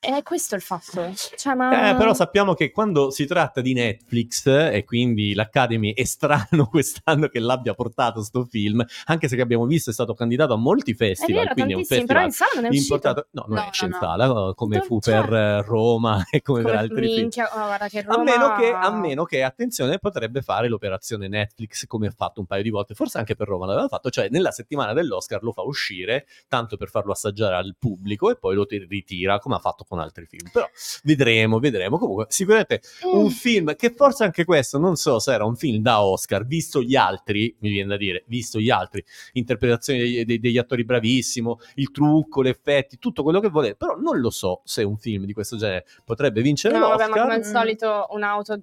È 0.02 0.24
questo 0.24 0.56
il 0.56 0.62
fatto. 0.62 1.12
Cioè, 1.36 1.56
ma... 1.56 1.90
Eh, 1.90 1.96
però 1.98 2.14
sappiamo 2.14 2.54
che 2.54 2.72
quando 2.72 3.10
si 3.12 3.26
tratta 3.26 3.60
di 3.60 3.74
Netflix 3.74 4.46
e 4.48 4.86
quindi 4.86 5.34
l'Academy 5.34 5.94
è 5.94 6.06
strano 6.06 6.68
quest'anno 6.72 7.28
che 7.28 7.40
l'abbia 7.40 7.74
portato 7.74 8.24
sto 8.24 8.46
film, 8.46 8.82
anche 9.08 9.28
se 9.28 9.36
che 9.36 9.42
abbiamo 9.42 9.66
visto 9.66 9.90
è 9.90 9.94
stato 9.94 10.14
candidato 10.14 10.54
a 10.54 10.56
molti 10.56 10.94
festival, 10.94 11.44
vero, 11.44 11.54
quindi 11.54 11.74
è 11.74 11.76
un 11.76 11.84
festival 11.84 12.08
però 12.08 12.22
in 12.22 12.62
non 12.62 12.72
è 12.72 12.76
importato. 12.78 13.28
No, 13.32 13.44
non 13.50 13.58
No, 13.58 13.68
esce 13.70 13.86
in 13.86 13.92
no, 13.92 13.98
no. 14.00 14.06
sala, 14.06 14.26
no, 14.28 14.54
come 14.54 14.76
Dove- 14.78 14.88
fu 14.88 15.00
cioè- 15.02 15.20
per 15.22 15.34
eh, 15.34 15.62
Roma 15.64 16.24
e 16.32 16.42
come, 16.42 16.62
per 16.62 16.70
Come- 16.72 16.82
altri 16.82 17.06
film. 17.08 17.20
minchia, 17.20 17.50
oh, 17.52 17.66
guarda 17.66 17.88
che 17.90 18.00
A 18.00 18.04
Roma... 18.04 18.24
meno, 18.24 18.56
che, 18.56 18.72
a 18.72 18.92
meno 18.92 19.24
che, 19.26 19.44
attenzione, 19.44 20.00
potrebbe 20.00 20.42
fare 20.42 20.70
l'operazione 20.70 21.28
Netflix 21.28 21.86
come 21.88 22.08
ha 22.08 22.14
fatto 22.16 22.40
un 22.40 22.46
paio 22.46 22.64
di 22.64 22.70
volte, 22.70 22.94
forse 22.94 23.18
anche 23.18 23.36
per 23.36 23.50
Roma 23.50 23.66
l'aveva 23.66 23.90
fatto, 23.90 24.10
cioè 24.10 24.30
nella 24.30 24.52
settimana 24.52 24.94
dell'Oscar 24.94 25.44
lo 25.44 25.52
fa 25.52 25.62
uscire, 25.64 26.26
tanto 26.48 26.78
per 26.78 26.88
farlo 26.90 27.12
assaggiare 27.12 27.56
al 27.56 27.76
pubblico 27.78 28.32
e 28.32 28.38
poi 28.38 28.56
lo 28.56 28.66
ti- 28.66 28.86
ritira 28.88 29.40
come 29.40 29.56
ha 29.56 29.60
fatto 29.60 29.84
con 29.90 30.00
altri 30.00 30.28
film. 30.28 30.50
Però 30.54 30.70
vedremo, 31.04 31.58
vedremo. 31.60 31.98
Comunque, 31.98 32.28
sicuramente 32.30 32.82
Mm. 33.08 33.18
un 33.18 33.30
film 33.32 33.76
che 33.76 33.92
forse 33.92 34.24
anche 34.24 34.46
questo, 34.46 34.78
non 34.78 34.96
so 34.96 35.18
se 35.20 35.34
era 35.34 35.44
un 35.46 35.56
film 35.56 35.82
da 35.82 36.02
Oscar, 36.04 36.46
visto 36.46 36.82
gli 36.82 36.96
altri, 36.96 37.54
mi 37.60 37.70
viene 37.70 37.90
da 37.90 37.98
dire, 37.98 38.24
visto 38.28 38.60
gli 38.60 38.70
altri, 38.70 39.04
interpretazioni 39.34 40.00
degli, 40.00 40.24
dei- 40.26 40.40
degli 40.40 40.58
attori 40.60 40.84
bravissimo, 40.86 41.60
il 41.76 41.90
trucco, 41.92 42.44
gli 42.44 42.48
effetti, 42.50 43.00
tutto 43.00 43.24
quello 43.24 43.40
che 43.40 43.50
volete, 43.50 43.76
però 43.76 43.96
non 43.98 44.20
lo 44.20 44.30
so 44.30 44.62
se 44.64 44.84
un 44.84 44.98
film 44.98 45.26
di 45.26 45.34
questo 45.34 45.58
genere 45.58 45.86
potrebbe 46.06 46.42
vincere 46.42 46.76
No, 46.78 46.90
vabbè, 46.90 47.08
l'Oscar. 47.08 47.10
ma 47.16 47.22
come 47.24 47.34
al 47.36 47.46
solito 47.46 48.08
un'auto... 48.12 48.62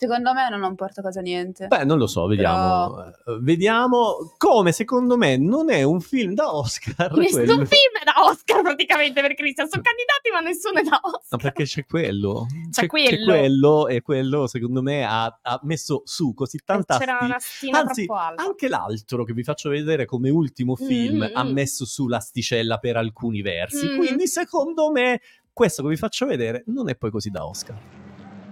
Secondo 0.00 0.32
me 0.32 0.48
non 0.56 0.74
porta 0.76 1.00
a 1.00 1.04
casa 1.04 1.20
niente. 1.20 1.66
Beh, 1.66 1.84
non 1.84 1.98
lo 1.98 2.06
so, 2.06 2.26
vediamo. 2.26 3.04
Eh, 3.04 3.38
Vediamo 3.40 4.32
come 4.38 4.70
secondo 4.70 5.16
me 5.16 5.36
non 5.36 5.70
è 5.70 5.82
un 5.82 6.00
film 6.00 6.34
da 6.34 6.54
Oscar. 6.54 7.12
Nessun 7.16 7.44
quello- 7.44 7.64
film 7.64 7.94
è 8.00 8.04
da 8.04 8.12
Oscar 8.24 8.62
praticamente 8.62 9.20
per 9.20 9.34
Christian. 9.34 9.68
Sono 9.68 9.82
candidati, 9.82 10.30
ma 10.32 10.38
nessuno 10.38 10.78
è 10.78 10.82
da 10.84 11.00
Oscar. 11.02 11.22
No, 11.30 11.38
perché 11.38 11.64
c'è 11.64 11.84
quello. 11.84 12.46
C'è 12.70 12.86
quello. 12.86 13.24
quello 13.32 13.88
e 13.88 14.00
quello 14.02 14.46
secondo 14.46 14.82
me 14.82 15.04
ha, 15.04 15.36
ha 15.42 15.58
messo 15.64 16.02
su 16.04 16.32
così 16.32 16.60
tanta 16.64 16.96
C'era 16.98 17.16
sti- 17.16 17.24
una 17.24 17.36
stima 17.40 17.78
Anzi, 17.80 18.04
troppo 18.06 18.20
alta. 18.20 18.42
anche 18.44 18.68
l'altro 18.68 19.24
che 19.24 19.32
vi 19.32 19.42
faccio 19.42 19.68
vedere 19.68 20.04
come 20.04 20.30
ultimo 20.30 20.76
film 20.76 21.24
Mm, 21.28 21.34
ha 21.36 21.42
mm. 21.44 21.52
messo 21.52 21.84
su 21.84 22.06
l'asticella 22.06 22.78
per 22.78 22.96
alcuni 22.96 23.42
versi. 23.42 23.84
Mm. 23.88 23.96
Quindi 23.96 24.28
secondo 24.28 24.92
me 24.92 25.20
questo 25.52 25.82
che 25.82 25.88
vi 25.88 25.96
faccio 25.96 26.24
vedere 26.24 26.62
non 26.66 26.88
è 26.88 26.94
poi 26.94 27.10
così 27.10 27.30
da 27.30 27.44
Oscar. 27.44 27.76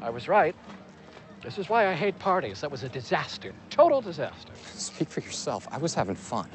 I 0.03 0.09
was 0.11 0.27
right. 0.27 0.55
This 1.47 1.59
is 1.59 1.69
why 1.69 1.87
I 1.87 1.95
hate 1.95 2.19
parties. 2.19 2.61
That 2.61 2.73
was 2.73 2.83
a 2.83 2.89
disaster. 2.89 3.53
Total 3.71 4.01
disaster. 4.01 4.53
Speak 4.75 5.09
for 5.09 5.21
yourself. 5.21 5.69
I 5.71 5.79
was 5.79 5.95
having 5.95 6.17
fun. 6.17 6.49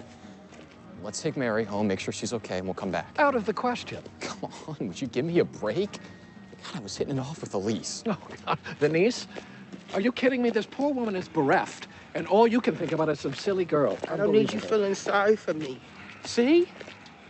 Let's 1.02 1.22
take 1.22 1.38
Mary 1.38 1.64
home, 1.64 1.88
make 1.88 2.02
sure 2.02 2.12
she's 2.12 2.34
okay, 2.34 2.58
and 2.58 2.68
we'll 2.68 2.74
come 2.74 2.92
back. 2.92 3.16
Out 3.18 3.34
of 3.34 3.46
the 3.46 3.54
question. 3.54 4.04
Come 4.20 4.52
on, 4.68 4.76
would 4.90 5.00
you 5.00 5.08
give 5.08 5.24
me 5.24 5.40
a 5.40 5.46
break? 5.46 5.94
God, 5.94 6.76
I 6.76 6.80
was 6.82 6.98
hitting 6.98 7.16
it 7.18 7.22
off 7.22 7.40
with 7.40 7.54
Elise. 7.54 8.04
Oh, 8.06 8.18
God. 8.46 8.60
The 8.80 8.90
niece? 8.90 9.28
Are 9.94 10.02
you 10.02 10.12
kidding 10.12 10.42
me? 10.42 10.50
This 10.50 10.66
poor 10.66 10.92
woman 10.92 11.16
is 11.16 11.30
bereft, 11.30 11.88
and 12.14 12.28
all 12.28 12.46
you 12.46 12.60
can 12.60 12.76
think 12.76 12.92
about 12.92 13.08
is 13.08 13.22
some 13.22 13.34
silly 13.34 13.64
girl. 13.64 13.98
I 14.10 14.18
don't 14.18 14.34
need 14.34 14.52
you 14.52 14.60
Unbelievable. 14.60 14.68
feeling 14.68 14.96
sorry 14.96 15.38
for 15.38 15.54
me. 15.54 15.80
See? 16.26 16.68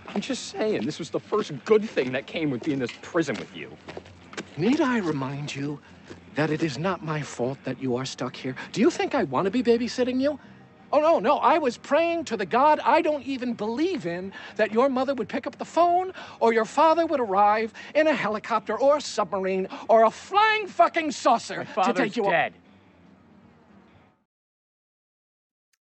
I'm 0.07 0.19
just 0.19 0.47
saying, 0.47 0.83
this 0.83 0.97
was 0.97 1.11
the 1.11 1.19
first 1.19 1.53
good 1.65 1.87
thing 1.87 2.11
that 2.13 2.25
came 2.25 2.49
with 2.49 2.63
being 2.63 2.77
in 2.77 2.79
this 2.79 2.91
prison 3.03 3.35
with 3.37 3.55
you. 3.55 3.71
Need 4.57 4.81
I 4.81 4.97
remind 4.97 5.55
you 5.55 5.79
that 6.35 6.49
it 6.49 6.63
is 6.63 6.77
not 6.77 7.03
my 7.03 7.21
fault 7.21 7.57
that 7.63 7.81
you 7.81 7.95
are 7.95 8.05
stuck 8.05 8.35
here? 8.35 8.55
Do 8.71 8.81
you 8.81 8.89
think 8.89 9.15
I 9.15 9.23
want 9.23 9.45
to 9.45 9.51
be 9.51 9.63
babysitting 9.63 10.21
you? 10.21 10.39
Oh, 10.93 10.99
no, 10.99 11.19
no. 11.19 11.37
I 11.37 11.57
was 11.57 11.77
praying 11.77 12.25
to 12.25 12.37
the 12.37 12.45
God 12.45 12.79
I 12.83 13.01
don't 13.01 13.23
even 13.25 13.53
believe 13.53 14.05
in 14.05 14.33
that 14.57 14.71
your 14.73 14.89
mother 14.89 15.13
would 15.13 15.29
pick 15.29 15.47
up 15.47 15.57
the 15.57 15.65
phone 15.65 16.11
or 16.39 16.53
your 16.53 16.65
father 16.65 17.05
would 17.05 17.19
arrive 17.19 17.73
in 17.95 18.07
a 18.07 18.13
helicopter 18.13 18.77
or 18.77 18.97
a 18.97 19.01
submarine 19.01 19.67
or 19.87 20.03
a 20.03 20.11
flying 20.11 20.67
fucking 20.67 21.11
saucer 21.11 21.65
to 21.83 21.93
take 21.93 22.17
you 22.17 22.23
dead. 22.23 22.53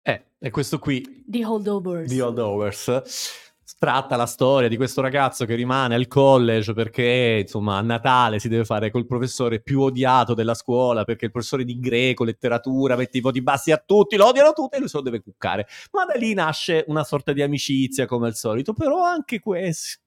Eh, 0.06 0.18
e 0.40 0.50
questo 0.50 0.78
qui 0.78 1.24
The 1.28 1.42
Holdovers. 1.42 2.08
The 2.08 2.20
Holdovers 2.20 3.49
tratta 3.78 4.16
la 4.16 4.26
storia 4.26 4.68
di 4.68 4.76
questo 4.76 5.00
ragazzo 5.00 5.44
che 5.44 5.54
rimane 5.54 5.94
al 5.94 6.06
college 6.08 6.72
perché 6.72 7.40
insomma 7.42 7.76
a 7.76 7.82
Natale 7.82 8.38
si 8.38 8.48
deve 8.48 8.64
fare 8.64 8.90
col 8.90 9.06
professore 9.06 9.60
più 9.60 9.80
odiato 9.80 10.34
della 10.34 10.54
scuola 10.54 11.04
perché 11.04 11.26
il 11.26 11.30
professore 11.30 11.64
di 11.64 11.78
greco, 11.78 12.24
letteratura 12.24 12.96
mette 12.96 13.18
i 13.18 13.20
voti 13.20 13.42
bassi 13.42 13.72
a 13.72 13.82
tutti, 13.84 14.16
lo 14.16 14.28
odiano 14.28 14.52
tutti 14.52 14.76
e 14.76 14.78
lui 14.78 14.88
se 14.88 14.96
lo 14.96 15.02
deve 15.02 15.20
cuccare 15.20 15.66
ma 15.92 16.04
da 16.04 16.14
lì 16.14 16.34
nasce 16.34 16.84
una 16.88 17.04
sorta 17.04 17.32
di 17.32 17.42
amicizia 17.42 18.06
come 18.06 18.26
al 18.26 18.34
solito 18.34 18.72
però 18.72 19.04
anche 19.04 19.38
questo 19.40 19.98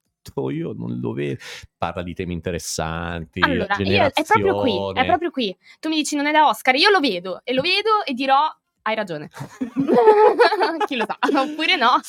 io 0.52 0.74
non 0.74 1.00
lo 1.00 1.12
vedo 1.12 1.42
parla 1.78 2.02
di 2.02 2.14
temi 2.14 2.34
interessanti 2.34 3.42
Allora, 3.42 3.76
io, 3.78 4.06
è 4.06 4.24
proprio 4.24 4.60
qui, 4.62 4.80
è 4.94 5.06
proprio 5.06 5.32
qui. 5.32 5.58
Tu 5.80 5.90
mi 5.90 5.96
dici 5.96 6.16
non 6.16 6.28
è 6.28 6.32
da 6.32 6.48
Oscar, 6.48 6.76
io 6.76 6.90
lo 6.90 7.00
vedo 7.00 7.42
e 7.44 7.54
lo 7.54 7.62
vedo 7.62 8.06
e 8.06 8.14
dirò 8.14 8.48
hai 8.84 8.96
ragione. 8.96 9.30
Chi 10.86 10.96
lo 10.96 11.06
sa, 11.06 11.18
oppure 11.42 11.76
no. 11.76 12.00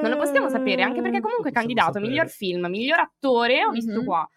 Non 0.00 0.10
lo 0.10 0.16
possiamo 0.16 0.48
sapere, 0.48 0.82
anche 0.82 1.00
perché 1.02 1.20
comunque 1.20 1.50
è 1.50 1.52
candidato 1.52 1.92
sapere. 1.92 2.08
miglior 2.08 2.28
film, 2.28 2.66
miglior 2.66 3.00
attore, 3.00 3.64
ho 3.64 3.70
visto 3.70 3.98
Mhm. 4.00 4.04
qua. 4.04 4.28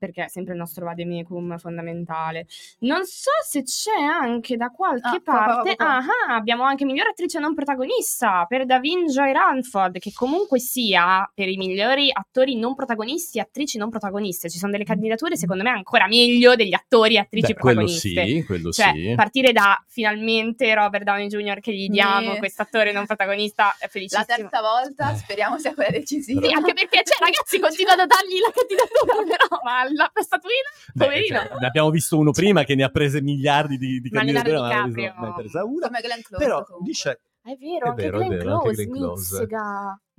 Perché 0.00 0.24
è 0.24 0.28
sempre 0.28 0.54
il 0.54 0.58
nostro 0.58 0.86
vademecum 0.86 1.58
fondamentale. 1.58 2.46
Non 2.80 3.04
so 3.04 3.30
se 3.46 3.62
c'è 3.62 4.00
anche 4.00 4.56
da 4.56 4.70
qualche 4.70 5.08
Ah, 5.16 5.20
qua, 5.22 5.32
qua, 5.34 5.44
parte. 5.54 5.76
qua, 5.76 5.84
qua. 5.86 5.94
Ah, 6.28 6.34
abbiamo 6.36 6.62
anche 6.62 6.86
miglior 6.86 7.08
attrice 7.08 7.38
non 7.38 7.54
protagonista 7.54 8.46
per 8.48 8.64
Davin 8.64 9.06
Joy 9.08 9.32
Ranford, 9.32 9.98
che 9.98 10.10
comunque 10.14 10.58
sia 10.58 11.30
per 11.34 11.48
i 11.48 11.56
migliori 11.58 12.10
attori 12.10 12.56
non 12.56 12.74
protagonisti 12.74 13.36
e 13.38 13.42
attrici 13.42 13.76
non 13.76 13.90
protagoniste. 13.90 14.48
Ci 14.48 14.56
sono 14.58 14.72
delle 14.72 14.84
candidature, 14.84 15.36
secondo 15.36 15.62
me, 15.62 15.68
ancora 15.70 16.06
meglio 16.06 16.54
degli 16.56 16.72
attori 16.74 17.16
e 17.16 17.18
attrici 17.18 17.52
Beh, 17.52 17.58
quello 17.60 17.80
protagoniste. 17.84 18.24
sì, 18.26 18.44
quello 18.44 18.70
Cioè, 18.72 18.92
sì. 18.94 19.12
partire 19.14 19.52
da 19.52 19.84
finalmente 19.86 20.72
Robert 20.74 21.04
Downey 21.04 21.26
Jr. 21.26 21.60
che 21.60 21.74
gli 21.74 21.88
diamo 21.88 22.32
Sì. 22.32 22.38
quest'attore 22.38 22.90
non 22.92 23.04
protagonista 23.04 23.74
è 23.78 23.82
La 23.82 23.88
felicissimo. 23.88 24.24
terza 24.24 24.60
volta 24.62 25.14
speriamo 25.14 25.58
sia 25.58 25.74
quella 25.74 25.90
decisiva. 25.90 26.40
Sì, 26.46 26.52
anche 26.54 26.72
perché, 26.72 27.02
cioè, 27.04 27.18
ragazzi, 27.20 27.58
continuano 27.60 28.02
a 28.02 28.06
dargli 28.06 28.38
la 28.40 28.50
candidatura, 28.54 29.36
però, 29.46 29.60
ma 29.62 29.89
la 29.94 30.10
statuina, 30.14 30.68
Beh, 30.94 31.04
poverino. 31.04 31.38
cioè, 31.38 31.58
ne 31.60 31.66
abbiamo 31.66 31.90
visto 31.90 32.18
uno 32.18 32.30
prima 32.32 32.64
che 32.64 32.74
ne 32.74 32.84
ha 32.84 32.88
prese 32.88 33.20
miliardi 33.20 33.76
di, 33.78 34.00
di 34.00 34.10
Leonardo 34.10 34.60
ma 34.60 34.80
non 34.82 34.90
ne 34.92 35.06
ha 35.08 35.32
presa 35.34 35.64
una. 35.64 35.86
Come 35.86 36.00
Glenn 36.00 36.20
Close. 36.20 36.44
Però 36.44 36.62
comunque. 36.64 36.88
dice, 36.88 37.20
È 37.42 37.56
vero, 37.56 37.86
È 37.86 37.88
anche 37.88 38.02
vero, 38.02 38.16
è 38.20 38.26
Glenn 38.26 38.38
vero, 38.38 38.52
anche 38.52 38.64
Close, 38.64 38.84
Glenn 38.86 38.96
Close. 38.96 39.46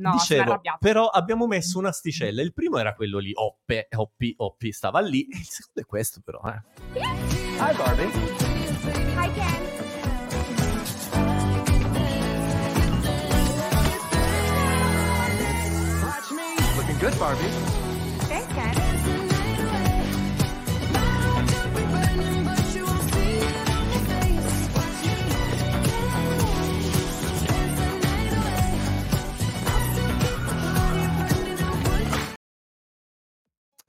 No, 0.02 0.12
dicevo, 0.14 0.62
però 0.80 1.08
abbiamo 1.08 1.46
messo 1.46 1.78
un'asticella. 1.78 2.42
Il 2.42 2.54
primo 2.54 2.78
era 2.80 2.96
quello 2.96 3.20
lì, 3.20 3.32
Oppe, 3.34 3.88
Oppi, 3.96 4.34
Oppi, 4.38 4.72
stava 4.72 5.00
lì. 5.00 5.28
E 5.28 5.38
il 5.38 5.46
secondo 5.46 5.82
è 5.82 5.86
questo, 5.86 6.22
però. 6.24 6.42
Eh. 6.46 7.00
Hi, 7.00 7.76
Barbie. 7.76 9.20
Looking 16.76 16.98
good, 17.00 17.18
Barbie. 17.20 17.81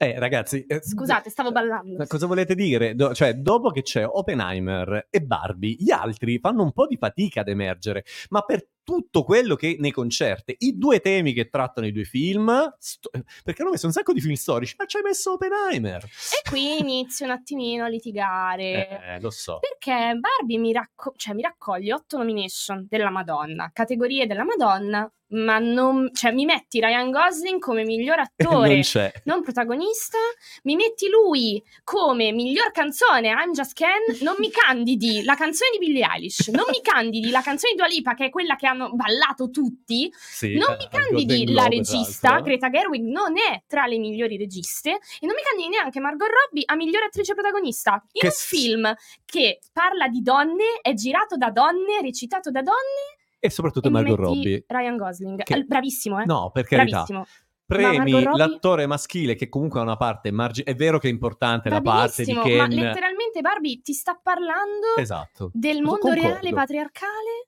Eh, 0.03 0.19
ragazzi, 0.19 0.65
eh, 0.65 0.81
Scusate, 0.83 1.29
stavo 1.29 1.53
ballando. 1.53 1.95
Ma 1.97 2.07
cosa 2.07 2.27
volete 2.27 2.55
dire? 2.55 2.93
Do- 2.93 3.13
cioè, 3.13 3.35
dopo 3.35 3.71
che 3.71 3.83
c'è 3.83 4.05
Oppenheimer 4.05 5.07
e 5.09 5.21
Barbie, 5.21 5.77
gli 5.79 5.91
altri 5.91 6.39
fanno 6.39 6.63
un 6.63 6.73
po' 6.73 6.87
di 6.87 6.97
fatica 6.97 7.39
ad 7.39 7.47
emergere, 7.47 8.03
ma 8.29 8.41
per 8.41 8.67
tutto 8.83 9.23
quello 9.23 9.55
che 9.55 9.77
ne 9.79 9.91
concerte, 9.91 10.55
i 10.59 10.77
due 10.77 10.99
temi 10.99 11.33
che 11.33 11.49
trattano 11.49 11.87
i 11.87 11.91
due 11.91 12.03
film, 12.03 12.75
sto- 12.79 13.09
perché 13.43 13.61
hanno 13.61 13.71
messo 13.71 13.85
un 13.85 13.91
sacco 13.91 14.13
di 14.13 14.21
film 14.21 14.33
storici, 14.35 14.75
ma 14.77 14.85
ci 14.85 14.97
hai 14.97 15.03
messo 15.03 15.33
Oppenheimer. 15.33 16.03
E 16.03 16.49
qui 16.49 16.79
inizio 16.79 17.25
un 17.25 17.31
attimino 17.31 17.85
a 17.85 17.87
litigare. 17.87 18.87
Eh, 19.15 19.19
lo 19.21 19.29
so. 19.29 19.59
Perché 19.59 20.17
Barbie 20.19 20.57
mi, 20.57 20.71
racco- 20.73 21.13
cioè, 21.15 21.33
mi 21.33 21.41
raccoglie 21.41 21.93
otto 21.93 22.17
nomination 22.17 22.85
della 22.89 23.09
Madonna, 23.09 23.69
categorie 23.73 24.27
della 24.27 24.43
Madonna, 24.43 25.09
ma 25.33 25.57
non, 25.57 26.11
cioè, 26.13 26.31
mi 26.31 26.45
metti 26.45 26.79
Ryan 26.79 27.09
Gosling 27.09 27.59
come 27.59 27.83
miglior 27.83 28.19
attore 28.37 28.69
non 28.69 28.81
c'è. 28.81 29.11
non 29.25 29.41
protagonista, 29.41 30.17
mi 30.63 30.75
metti 30.75 31.09
lui 31.09 31.63
come 31.83 32.31
miglior 32.31 32.71
canzone 32.71 33.29
I'm 33.29 33.51
Just 33.51 33.73
Ken, 33.73 34.19
non 34.21 34.35
mi 34.37 34.51
candidi 34.51 35.23
la 35.23 35.33
canzone 35.33 35.71
di 35.71 35.85
Billie 35.87 36.07
Eilish, 36.07 36.49
non 36.49 36.65
mi 36.69 36.81
candidi 36.83 37.31
la 37.31 37.41
canzone 37.41 37.71
di 37.71 37.77
Dua 37.79 37.87
Lipa 37.87 38.13
che 38.13 38.25
è 38.25 38.29
quella 38.29 38.55
che 38.55 38.67
hanno 38.73 38.93
ballato 38.93 39.49
tutti, 39.49 40.11
Sì, 40.13 40.55
non 40.57 40.71
eh, 40.73 40.77
mi 40.77 40.87
candidi 40.89 41.45
la 41.45 41.61
Globe, 41.67 41.75
regista, 41.77 42.29
l'altro. 42.29 42.45
Greta 42.45 42.69
Gerwig 42.69 43.03
non 43.03 43.33
è 43.37 43.63
tra 43.67 43.85
le 43.85 43.97
migliori 43.97 44.37
registe 44.37 44.89
e 44.91 45.25
non 45.25 45.35
mi 45.35 45.41
candidi 45.41 45.69
neanche 45.69 45.99
Margot 45.99 46.27
Robbie 46.27 46.63
a 46.65 46.75
miglior 46.75 47.03
attrice 47.03 47.33
protagonista 47.33 48.03
in 48.11 48.21
Che 48.21 48.27
un 48.27 48.33
film 48.33 48.93
che 49.25 49.59
parla 49.71 50.07
di 50.07 50.21
donne, 50.21 50.79
è 50.81 50.93
girato 50.93 51.37
da 51.37 51.49
donne, 51.51 52.01
recitato 52.01 52.51
da 52.51 52.61
donne 52.61 53.17
E 53.39 53.49
soprattutto 53.49 53.87
e 53.87 53.91
Margot 53.91 54.17
Robbie. 54.17 54.63
Ryan 54.67 54.97
Gosling, 54.97 55.43
Che- 55.43 55.53
Eh, 55.53 55.63
bravissimo 55.63 56.19
eh. 56.21 56.25
No, 56.25 56.49
per 56.53 56.65
carità. 56.65 57.03
Bravissimo. 57.03 57.25
Premi 57.65 58.11
Robbie- 58.23 58.37
l'attore 58.37 58.85
maschile 58.85 59.35
che 59.35 59.47
comunque 59.49 59.79
ha 59.79 59.83
una 59.83 59.95
parte 59.95 60.31
marginale. 60.31 60.75
È 60.75 60.77
vero 60.77 60.99
che 60.99 61.07
è 61.07 61.11
importante 61.11 61.69
la 61.69 61.81
parte 61.81 62.23
di 62.23 62.33
Ken. 62.33 62.57
ma 62.57 62.67
letteralmente 62.67 63.39
Barbie 63.41 63.81
ti 63.81 63.93
sta 63.93 64.19
parlando 64.21 64.95
Esatto. 64.97 65.49
del 65.53 65.81
mondo 65.81 65.99
concordo. 65.99 66.27
reale 66.27 66.51
patriarcale 66.53 67.47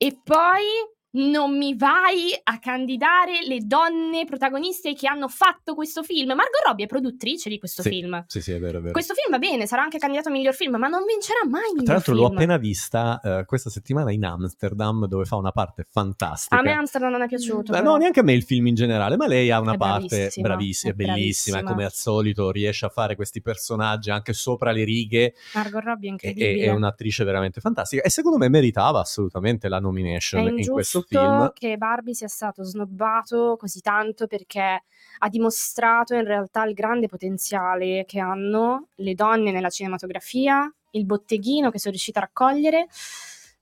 e 0.00 0.16
poi 0.24 0.64
non 1.12 1.56
mi 1.56 1.74
vai 1.76 2.30
a 2.42 2.58
candidare 2.58 3.40
le 3.46 3.58
donne 3.64 4.24
protagoniste 4.24 4.94
che 4.94 5.08
hanno 5.08 5.26
fatto 5.28 5.74
questo 5.74 6.02
film. 6.02 6.28
Margot 6.28 6.62
Robbie 6.66 6.84
è 6.84 6.88
produttrice 6.88 7.48
di 7.48 7.58
questo 7.58 7.82
Sì, 7.82 7.88
film. 7.88 8.24
Sì, 8.28 8.40
sì, 8.40 8.52
è 8.52 8.58
vero, 8.60 8.78
è 8.78 8.80
vero. 8.80 8.92
Questo 8.92 9.14
film 9.14 9.30
va 9.32 9.38
bene, 9.38 9.66
sarà 9.66 9.82
anche 9.82 9.98
candidato 9.98 10.28
a 10.28 10.32
miglior 10.32 10.54
film, 10.54 10.76
ma 10.76 10.86
non 10.86 11.04
vincerà 11.04 11.40
mai 11.48 11.62
miglior 11.70 11.84
Tra 11.84 11.94
l'altro 11.94 12.14
film. 12.14 12.26
l'ho 12.26 12.32
appena 12.32 12.56
vista 12.58 13.20
eh, 13.22 13.44
questa 13.44 13.70
settimana 13.70 14.12
in 14.12 14.24
Amsterdam 14.24 15.06
dove 15.06 15.24
fa 15.24 15.36
una 15.36 15.50
parte 15.52 15.84
fantastica. 15.90 16.58
A 16.58 16.62
me 16.62 16.72
Amsterdam 16.72 17.10
non 17.10 17.22
è 17.22 17.26
piaciuto. 17.26 17.72
Però. 17.72 17.82
no, 17.82 17.96
neanche 17.96 18.20
a 18.20 18.22
me 18.22 18.32
il 18.34 18.42
film 18.44 18.68
in 18.68 18.74
generale, 18.74 19.16
ma 19.16 19.26
lei 19.26 19.50
ha 19.50 19.58
una 19.60 19.74
È 19.74 19.76
parte 19.76 20.16
bravissima, 20.16 20.46
bravissima, 20.48 20.92
è 20.92 20.94
bellissima, 20.94 21.16
bravissima. 21.56 21.62
come 21.70 21.84
al 21.84 21.92
solito 21.92 22.50
riesce 22.50 22.86
a 22.86 22.88
fare 22.88 23.16
questi 23.16 23.42
personaggi 23.42 24.10
anche 24.10 24.32
sopra 24.32 24.70
le 24.70 24.84
righe 24.84 25.34
Margot 25.54 25.82
Robbie 25.82 26.08
è 26.08 26.12
incredibile. 26.12 26.50
e- 26.56 26.64
è 26.66 26.70
un'attrice 26.70 27.24
veramente 27.24 27.60
fantastica 27.60 28.02
e 28.02 28.10
secondo 28.10 28.38
me 28.38 28.48
meritava 28.48 29.00
assolutamente 29.00 29.68
la 29.68 29.78
È 29.78 29.80
nomination 29.80 30.56
in 30.58 30.66
questo 30.68 30.99
film. 31.06 31.52
che 31.54 31.76
Barbie 31.76 32.14
sia 32.14 32.28
stato 32.28 32.62
snobbato 32.62 33.56
così 33.58 33.80
tanto 33.80 34.26
perché 34.26 34.84
ha 35.18 35.28
dimostrato 35.28 36.14
in 36.14 36.24
realtà 36.24 36.64
il 36.64 36.74
grande 36.74 37.06
potenziale 37.08 38.04
che 38.06 38.20
hanno 38.20 38.88
le 38.96 39.14
donne 39.14 39.50
nella 39.50 39.70
cinematografia, 39.70 40.72
il 40.92 41.06
botteghino 41.06 41.70
che 41.70 41.78
sono 41.78 41.92
riuscita 41.92 42.20
a 42.20 42.22
raccogliere, 42.22 42.86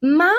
ma 0.00 0.30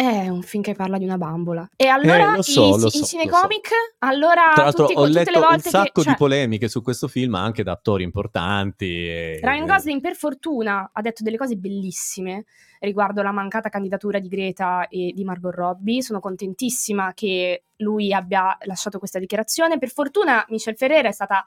è 0.00 0.28
un 0.28 0.42
film 0.42 0.62
che 0.62 0.76
parla 0.76 0.96
di 0.96 1.02
una 1.02 1.18
bambola. 1.18 1.68
E 1.74 1.88
allora 1.88 2.34
Eh, 2.34 2.36
lo 2.36 2.42
so, 2.42 2.76
i, 2.76 2.80
lo 2.80 2.86
i 2.86 2.90
so, 2.90 2.98
lo 3.00 3.04
cinecomic, 3.04 3.68
allora 3.98 4.52
Tra 4.54 4.62
l'altro 4.62 4.86
tutti- 4.86 4.96
ho 4.96 5.06
tutte 5.06 5.18
letto 5.18 5.30
le 5.32 5.38
volte 5.40 5.54
un 5.54 5.70
sacco 5.72 5.90
che... 5.92 6.02
cioè, 6.02 6.12
di 6.12 6.16
polemiche 6.16 6.68
su 6.68 6.82
questo 6.82 7.08
film 7.08 7.34
anche 7.34 7.64
da 7.64 7.72
attori 7.72 8.04
importanti. 8.04 8.86
E... 8.86 9.40
Ryan 9.42 9.66
Gosling 9.66 10.00
per 10.00 10.14
fortuna 10.14 10.90
ha 10.92 11.00
detto 11.00 11.24
delle 11.24 11.36
cose 11.36 11.56
bellissime 11.56 12.44
riguardo 12.78 13.22
la 13.22 13.32
mancata 13.32 13.70
candidatura 13.70 14.20
di 14.20 14.28
Greta 14.28 14.86
e 14.86 15.10
di 15.12 15.24
Margot 15.24 15.52
Robbie. 15.52 16.00
Sono 16.00 16.20
contentissima 16.20 17.12
che 17.12 17.64
lui 17.78 18.12
abbia 18.12 18.56
lasciato 18.66 19.00
questa 19.00 19.18
dichiarazione. 19.18 19.78
Per 19.78 19.90
fortuna 19.90 20.46
Michelle 20.50 20.76
Ferrera 20.76 21.08
è 21.08 21.12
stata 21.12 21.44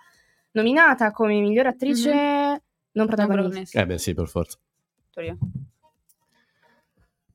nominata 0.52 1.12
come 1.12 1.40
miglior 1.40 1.68
attrice 1.68 2.64
non 2.92 3.08
protagonista. 3.08 3.80
Eh 3.80 3.86
beh 3.86 3.98
sì, 3.98 4.14
per 4.14 4.28
forza. 4.28 4.58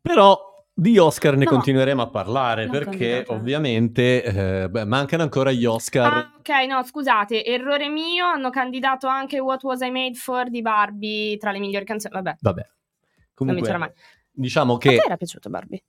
Però 0.03 0.46
di 0.79 0.99
Oscar 0.99 1.37
ne 1.39 1.45
No. 1.45 1.51
continueremo 1.53 2.03
a 2.03 2.11
parlare 2.11 2.65
Non 2.67 2.73
perché 2.73 2.91
candidato. 2.91 3.33
ovviamente 3.33 4.23
eh, 4.23 4.69
beh, 4.69 4.85
mancano 4.85 5.23
ancora 5.23 5.51
gli 5.51 5.65
Oscar. 5.65 6.13
Ah, 6.13 6.33
ok, 6.39 6.67
no, 6.69 6.85
scusate, 6.85 7.43
errore 7.47 7.89
mio, 7.89 8.27
hanno 8.27 8.51
candidato 8.51 9.07
anche 9.07 9.39
What 9.39 9.63
Was 9.63 9.81
I 9.81 9.91
Made 9.91 10.15
For 10.15 10.51
di 10.51 10.61
Barbie 10.61 11.39
tra 11.39 11.51
le 11.51 11.61
migliori 11.61 11.87
canzoni. 11.87 12.13
Vabbè, 12.15 12.37
Vabbè. 12.41 12.61
non 12.61 12.75
Comunque, 13.33 13.95
diciamo 14.31 14.75
A 14.75 14.79
che 14.79 14.97
te 14.97 15.03
era 15.07 15.17
piaciuto 15.17 15.49
Barbie? 15.49 15.83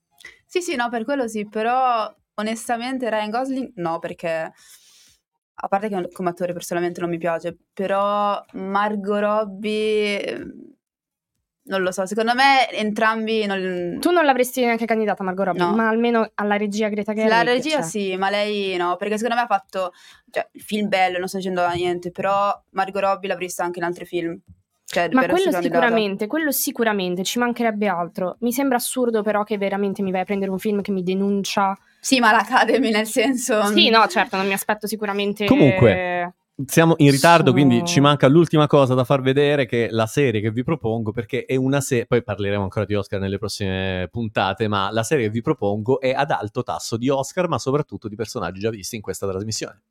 Sì, 0.46 0.62
sì, 0.62 0.76
no, 0.76 0.88
per 0.90 1.04
quello 1.04 1.28
sì, 1.28 1.46
però 1.46 2.10
onestamente 2.36 3.10
Ryan 3.10 3.30
Gosling 3.30 3.72
no, 3.76 4.00
perché 4.00 4.54
a 5.60 5.68
parte 5.68 5.90
che 5.90 6.08
come 6.14 6.30
attore 6.30 6.54
personalmente 6.54 7.02
non 7.02 7.10
mi 7.10 7.18
piace, 7.18 7.58
però 7.74 8.42
Margot 8.54 9.20
Robbie 9.20 10.24
eh, 10.24 10.46
non 11.68 11.82
lo 11.82 11.92
so, 11.92 12.06
secondo 12.06 12.34
me 12.34 12.70
entrambi 12.72 13.46
non... 13.46 13.98
Tu 14.00 14.12
non 14.12 14.26
l'avresti 14.26 14.64
neanche 14.64 14.86
candidata 14.86 15.24
Margot 15.24 15.46
Robbie, 15.46 15.64
No. 15.64 15.76
ma 15.76 15.88
almeno 15.88 16.30
alla 16.36 16.58
regia 16.58 16.90
Greta 16.90 17.14
Gerwig. 17.14 17.32
La 17.32 17.44
regia 17.44 17.82
cioè. 17.82 17.84
sì, 17.84 18.16
ma 18.18 18.30
lei 18.30 18.76
no, 18.78 18.96
perché 18.96 19.18
secondo 19.18 19.36
me 19.36 19.42
ha 19.42 19.48
fatto 19.48 19.94
cioè, 20.32 20.48
il 20.52 20.62
film 20.62 20.88
bello, 20.88 21.20
non 21.20 21.28
sto 21.28 21.38
dicendo 21.38 21.68
niente, 21.70 22.12
però 22.12 22.54
Margot 22.72 23.02
Robbie 23.02 23.30
l'ha 23.30 23.36
vista 23.36 23.64
anche 23.64 23.80
in 23.80 23.86
altri 23.86 24.06
film. 24.06 24.40
Cioè, 24.90 25.10
Ma 25.12 25.28
quello 25.28 25.52
sicuramente, 25.52 26.28
quello 26.28 26.52
sicuramente, 26.52 27.24
ci 27.24 27.40
mancherebbe 27.40 27.88
altro. 27.88 28.38
Mi 28.40 28.54
sembra 28.54 28.78
assurdo 28.78 29.22
però 29.22 29.44
che 29.44 29.58
veramente 29.58 30.02
mi 30.02 30.12
vai 30.12 30.22
a 30.22 30.24
prendere 30.24 30.50
un 30.50 30.60
film 30.60 30.82
che 30.82 30.92
mi 30.92 31.04
denuncia. 31.04 31.78
Sì, 32.00 32.20
ma 32.22 32.32
l'Academy 32.32 32.90
nel 32.90 33.06
senso... 33.06 33.66
Sì, 33.66 33.90
no, 33.90 34.08
certo, 34.08 34.38
non 34.38 34.48
mi 34.48 34.54
aspetto 34.54 34.88
sicuramente... 34.88 35.46
Comunque, 35.46 36.36
siamo 36.66 36.96
in 36.98 37.12
ritardo, 37.12 37.52
Sono- 37.52 37.64
quindi 37.64 37.86
ci 37.86 38.00
manca 38.00 38.28
l'ultima 38.28 38.66
cosa 38.66 38.96
da 38.96 39.04
far 39.04 39.22
vedere 39.22 39.68
che 39.68 39.88
è 39.88 39.90
la 39.92 40.08
serie 40.08 40.42
che 40.42 40.50
vi 40.52 40.64
propongo 40.64 41.12
perché 41.12 41.46
è 41.46 41.56
una 41.56 41.82
serie, 41.82 42.08
poi 42.08 42.24
parleremo 42.24 42.64
ancora 42.64 42.86
di 42.86 42.96
Oscar 42.96 43.20
nelle 43.20 43.38
prossime 43.38 44.08
puntate, 44.12 44.68
ma 44.68 44.92
la 44.92 45.04
serie 45.04 45.26
che 45.26 45.32
vi 45.32 45.42
propongo 45.42 46.00
è 46.00 46.12
ad 46.14 46.32
alto 46.32 46.64
tasso 46.64 46.98
di 46.98 47.10
Oscar, 47.10 47.48
ma 47.48 47.60
soprattutto 47.60 48.08
di 48.08 48.16
personaggi 48.16 48.60
già 48.60 48.72
visti 48.72 48.96
in 48.96 49.02
questa 49.02 49.28
trasmissione. 49.28 49.82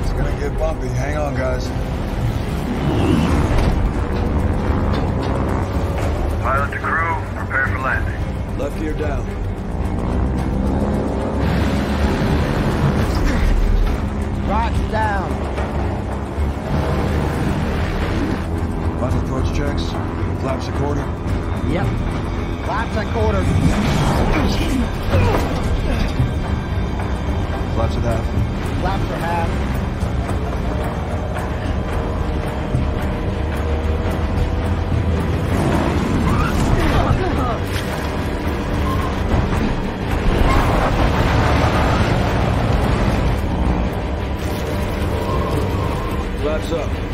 It's 0.00 0.12
gonna 0.12 0.30
get 0.38 0.52
bumpy. 0.58 0.88
Hang 0.88 1.16
on, 1.16 1.34
guys. 1.34 1.68
Pilot 6.42 6.70
to 6.70 6.78
crew, 6.78 7.16
prepare 7.34 7.66
for 7.66 7.78
landing. 7.80 8.58
Left 8.58 8.78
gear 8.78 8.94
down. 8.94 9.47
Rocks 14.48 14.78
down. 14.90 15.30
Rifle 18.98 19.20
approach 19.20 19.54
checks. 19.54 19.90
Flaps 20.40 20.68
a 20.68 20.72
quarter. 20.72 21.04
Yep. 21.70 21.86
Flaps 22.64 22.96
a 22.96 23.04
quarter. 23.12 23.44
Flaps 27.74 27.96
at 27.96 28.02
half. 28.02 28.80
Flaps 28.80 29.10
are 29.10 29.16
half. 29.18 29.87
Flaps 46.48 46.72
up. 46.72 47.07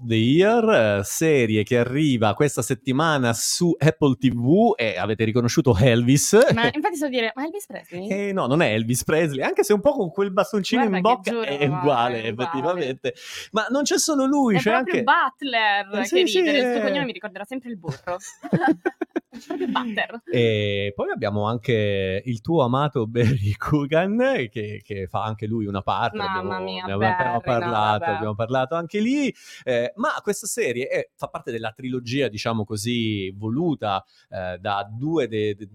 The 0.00 0.14
Year, 0.14 0.98
eh, 0.98 1.04
serie 1.04 1.62
che 1.62 1.78
arriva 1.78 2.34
questa 2.34 2.62
settimana 2.62 3.32
su 3.32 3.74
Apple 3.78 4.16
TV 4.16 4.72
e 4.76 4.96
avete 4.96 5.24
riconosciuto 5.24 5.76
Elvis. 5.76 6.38
Ma 6.54 6.70
infatti 6.72 6.96
so 6.96 7.08
dire, 7.08 7.32
ma 7.34 7.44
Elvis 7.44 7.66
Presley? 7.66 8.08
Eh, 8.08 8.32
no, 8.32 8.46
non 8.46 8.62
è 8.62 8.72
Elvis 8.72 9.04
Presley, 9.04 9.42
anche 9.42 9.64
se 9.64 9.72
un 9.72 9.80
po' 9.80 9.92
con 9.92 10.10
quel 10.10 10.32
bastoncino 10.32 10.86
Guarda 10.86 10.96
in 10.96 11.02
bocca 11.02 11.30
giuro, 11.30 11.42
è 11.42 11.66
uguale, 11.66 12.22
è 12.22 12.28
uguale. 12.28 12.28
effettivamente. 12.28 13.14
Ma 13.52 13.66
non 13.70 13.82
c'è 13.82 13.98
solo 13.98 14.24
lui, 14.24 14.56
È 14.56 14.60
c'è 14.60 14.72
anche... 14.72 15.02
Butler 15.02 16.00
Eh, 16.00 16.04
sì, 16.04 16.16
che 16.16 16.26
sì, 16.26 16.38
ridere, 16.38 16.58
il 16.58 16.64
eh. 16.64 16.72
suo 16.74 16.82
cognome 16.82 17.04
mi 17.04 17.12
ricorderà 17.12 17.44
sempre 17.44 17.70
il 17.70 17.78
burro. 17.78 18.16
E 20.30 20.92
poi 20.94 21.10
abbiamo 21.10 21.46
anche 21.46 22.22
il 22.24 22.40
tuo 22.40 22.64
amato 22.64 23.06
Barry 23.06 23.52
Coogan, 23.56 24.16
che, 24.50 24.80
che 24.82 25.06
fa 25.06 25.22
anche 25.22 25.46
lui 25.46 25.66
una 25.66 25.82
parte. 25.82 26.16
Mamma 26.16 26.38
abbiamo, 26.38 26.64
mia, 26.64 26.84
ne 26.84 26.92
abbiamo 26.92 27.14
Barry, 27.16 27.32
no, 27.32 27.40
parlato, 27.40 27.98
vabbè. 28.04 28.16
abbiamo 28.16 28.34
parlato 28.34 28.74
anche 28.74 29.00
lì. 29.00 29.34
Eh, 29.64 29.87
ma 29.96 30.10
questa 30.22 30.46
serie 30.46 30.86
è- 30.88 31.08
fa 31.14 31.28
parte 31.28 31.50
della 31.50 31.72
trilogia, 31.72 32.28
diciamo 32.28 32.64
così, 32.64 33.30
voluta 33.36 34.04
eh, 34.30 34.58
da 34.60 34.88
due 34.90 35.28
de- 35.28 35.54
de- 35.54 35.68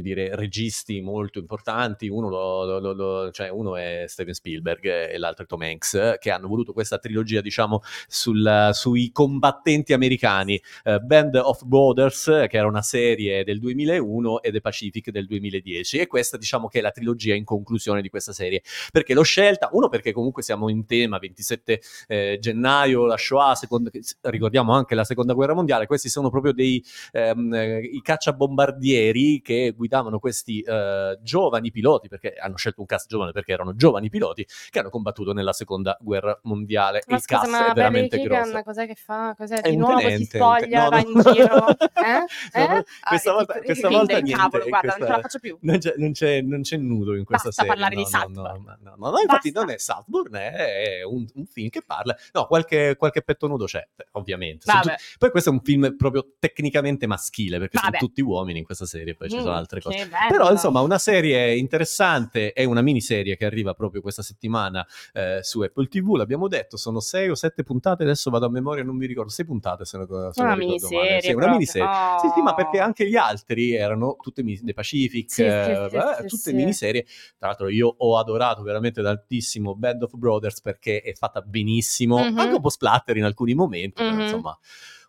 dire, 0.00 0.34
registi 0.36 1.00
molto 1.00 1.38
importanti. 1.38 2.08
Uno, 2.08 2.28
lo- 2.28 2.78
lo- 2.78 2.92
lo- 2.92 3.30
cioè, 3.30 3.48
uno 3.50 3.76
è 3.76 4.04
Steven 4.06 4.34
Spielberg 4.34 4.84
e 4.84 5.18
l'altro 5.18 5.44
è 5.44 5.46
Tom 5.46 5.62
Hanks, 5.62 6.16
che 6.18 6.30
hanno 6.30 6.48
voluto 6.48 6.72
questa 6.72 6.98
trilogia, 6.98 7.40
diciamo, 7.40 7.80
sul- 8.06 8.70
sui 8.72 9.10
combattenti 9.12 9.92
americani. 9.92 10.60
Eh, 10.84 10.98
Band 11.00 11.36
of 11.36 11.64
Brothers, 11.64 12.24
che 12.48 12.56
era 12.56 12.66
una 12.66 12.82
serie 12.82 13.44
del 13.44 13.58
2001, 13.58 14.42
e 14.42 14.50
The 14.52 14.60
Pacific 14.60 15.10
del 15.10 15.26
2010. 15.26 15.98
E 15.98 16.06
questa, 16.06 16.36
diciamo, 16.36 16.68
che 16.68 16.78
è 16.78 16.82
la 16.82 16.90
trilogia 16.90 17.34
in 17.34 17.44
conclusione 17.44 18.00
di 18.02 18.08
questa 18.08 18.32
serie. 18.32 18.62
Perché 18.90 19.14
l'ho 19.14 19.22
scelta? 19.22 19.68
Uno, 19.72 19.88
perché 19.88 20.12
comunque 20.12 20.42
siamo 20.42 20.68
in 20.68 20.86
tema 20.86 21.18
27 21.18 21.80
eh, 22.06 22.38
gennaio, 22.40 23.06
la 23.06 23.16
Shoah, 23.16 23.47
seconda- 23.54 23.90
ricordiamo 24.22 24.72
anche 24.72 24.94
la 24.94 25.04
seconda 25.04 25.32
guerra 25.34 25.54
mondiale. 25.54 25.86
Questi 25.86 26.08
sono 26.08 26.30
proprio 26.30 26.52
dei 26.52 26.82
ehm, 27.12 27.52
eh, 27.54 27.78
i 27.80 28.00
cacciabombardieri 28.02 29.40
che 29.42 29.72
guidavano 29.76 30.18
questi 30.18 30.60
eh, 30.60 31.18
giovani 31.22 31.70
piloti, 31.70 32.08
perché 32.08 32.34
hanno 32.34 32.56
scelto 32.56 32.80
un 32.80 32.86
cast 32.86 33.08
giovane 33.08 33.32
perché 33.32 33.52
erano 33.52 33.74
giovani 33.74 34.08
piloti 34.08 34.46
che 34.70 34.78
hanno 34.78 34.90
combattuto 34.90 35.32
nella 35.32 35.52
seconda 35.52 35.96
guerra 36.00 36.38
mondiale. 36.44 37.02
Ma 37.06 37.16
il 37.16 37.22
scusa, 37.22 37.40
cast 37.40 37.50
ma 37.50 37.70
è 37.70 37.74
veramente 37.74 38.18
grosso. 38.20 38.62
cos'è 38.62 38.86
che 38.86 38.94
fa? 38.94 39.34
Cos'è? 39.36 39.60
Di 39.60 39.76
nuovo 39.76 39.98
si 39.98 40.04
tenente, 40.04 40.26
te- 40.28 40.38
spoglia, 40.38 40.82
no, 40.84 40.90
va 40.90 41.00
no. 41.00 41.08
in 41.08 41.20
giro? 41.34 41.66
Eh? 41.98 42.60
Eh? 42.60 42.84
questa 43.08 43.30
Ah, 43.30 43.34
volta, 43.34 43.54
ti- 43.54 43.64
questa 43.64 43.88
volta 43.88 44.12
niente. 44.18 44.32
cavolo, 44.32 44.64
guarda, 44.68 44.92
questa- 44.92 44.98
non 44.98 45.08
ce 45.08 45.12
la 45.14 45.20
faccio 45.20 45.38
più. 45.38 45.58
Non 45.60 45.78
c'è, 45.78 45.94
non 45.96 46.12
c'è- 46.12 46.40
non 46.42 46.60
c'è 46.62 46.76
nudo 46.76 47.14
in 47.14 47.24
questa 47.24 47.48
Basta 47.48 47.62
serie. 47.62 47.76
parlare 47.76 47.94
no, 47.96 48.02
di 48.02 48.08
Southpaw. 48.08 48.60
no, 48.62 48.96
no, 48.96 49.10
no, 49.10 49.18
infatti 49.20 49.50
non 49.52 49.70
è 49.70 49.78
Southbourne, 49.78 50.52
è 50.52 51.02
un, 51.04 51.26
un 51.34 51.46
film 51.46 51.68
che 51.68 51.82
parla... 51.84 52.16
No, 52.32 52.46
qualche, 52.46 52.96
qualche 52.96 53.22
petto 53.38 53.46
nudo 53.46 53.64
c'è, 53.66 53.86
ovviamente. 54.12 54.70
Tutti- 54.70 54.94
Poi 55.18 55.30
questo 55.30 55.50
è 55.50 55.52
un 55.52 55.60
film 55.62 55.94
proprio 55.96 56.26
tecnicamente 56.38 57.06
maschile, 57.06 57.58
perché 57.58 57.78
Vabbè. 57.80 57.96
sono 57.98 58.08
tutti 58.08 58.20
uomini 58.20 58.58
in 58.58 58.64
questa 58.64 58.84
serie, 58.84 59.14
poi 59.14 59.30
ci 59.30 59.38
sono 59.38 59.52
Mm, 59.52 59.56
altre 59.56 59.80
cose. 59.80 59.96
bello. 60.06 60.26
Però 60.28 60.50
insomma 60.50 60.80
una 60.80 60.98
serie 60.98 61.56
interessante, 61.56 62.52
è 62.52 62.64
una 62.64 62.82
miniserie 62.82 63.36
che 63.36 63.44
arriva 63.46 63.72
proprio 63.74 64.00
questa 64.02 64.22
settimana 64.22 64.84
eh, 65.12 65.38
su 65.42 65.60
Apple 65.60 65.86
TV, 65.86 66.16
l'abbiamo 66.16 66.48
detto, 66.48 66.76
sono 66.76 67.00
sei 67.00 67.28
o 67.30 67.34
sette 67.34 67.62
puntate, 67.62 68.02
adesso 68.02 68.30
vado 68.30 68.46
a 68.46 68.50
memoria, 68.50 68.82
non 68.82 68.96
mi 68.96 69.06
ricordo, 69.06 69.30
sei 69.30 69.44
puntate 69.44 69.84
se, 69.84 69.96
non- 69.96 70.06
se 70.32 70.40
Una 70.40 70.50
non 70.54 70.58
ricordo 70.58 70.88
male. 70.90 71.20
Sì, 71.20 71.32
una 71.32 71.50
miniserie. 71.50 71.88
Sì, 72.20 72.28
sì, 72.34 72.40
ma 72.42 72.50
Oh. 72.50 72.54
perché 72.54 72.80
anche 72.80 73.08
gli 73.08 73.16
altri 73.16 73.74
erano 73.74 74.16
tutte 74.20 74.42
mini- 74.42 74.60
The 74.60 74.72
Pacific, 74.74 75.30
Sì, 75.30 75.44
eh, 75.44 75.88
sì, 76.22 76.26
tutte 76.26 76.52
miniserie. 76.52 77.04
Tra 77.38 77.48
l'altro 77.48 77.68
io 77.68 77.94
ho 77.96 78.18
adorato 78.18 78.62
veramente 78.62 79.02
tantissimo 79.02 79.74
Band 79.76 80.02
of 80.02 80.14
Brothers 80.14 80.60
perché 80.60 81.00
è 81.00 81.12
fatta 81.12 81.40
benissimo, 81.40 82.18
Mhm. 82.18 82.38
anche 82.38 82.54
un 82.54 82.60
po' 82.60 82.70
splatter 82.70 83.16
in 83.16 83.24
alcuni 83.28 83.54
momenti, 83.54 84.02
però 84.02 84.10
Mhm. 84.14 84.20
insomma 84.20 84.58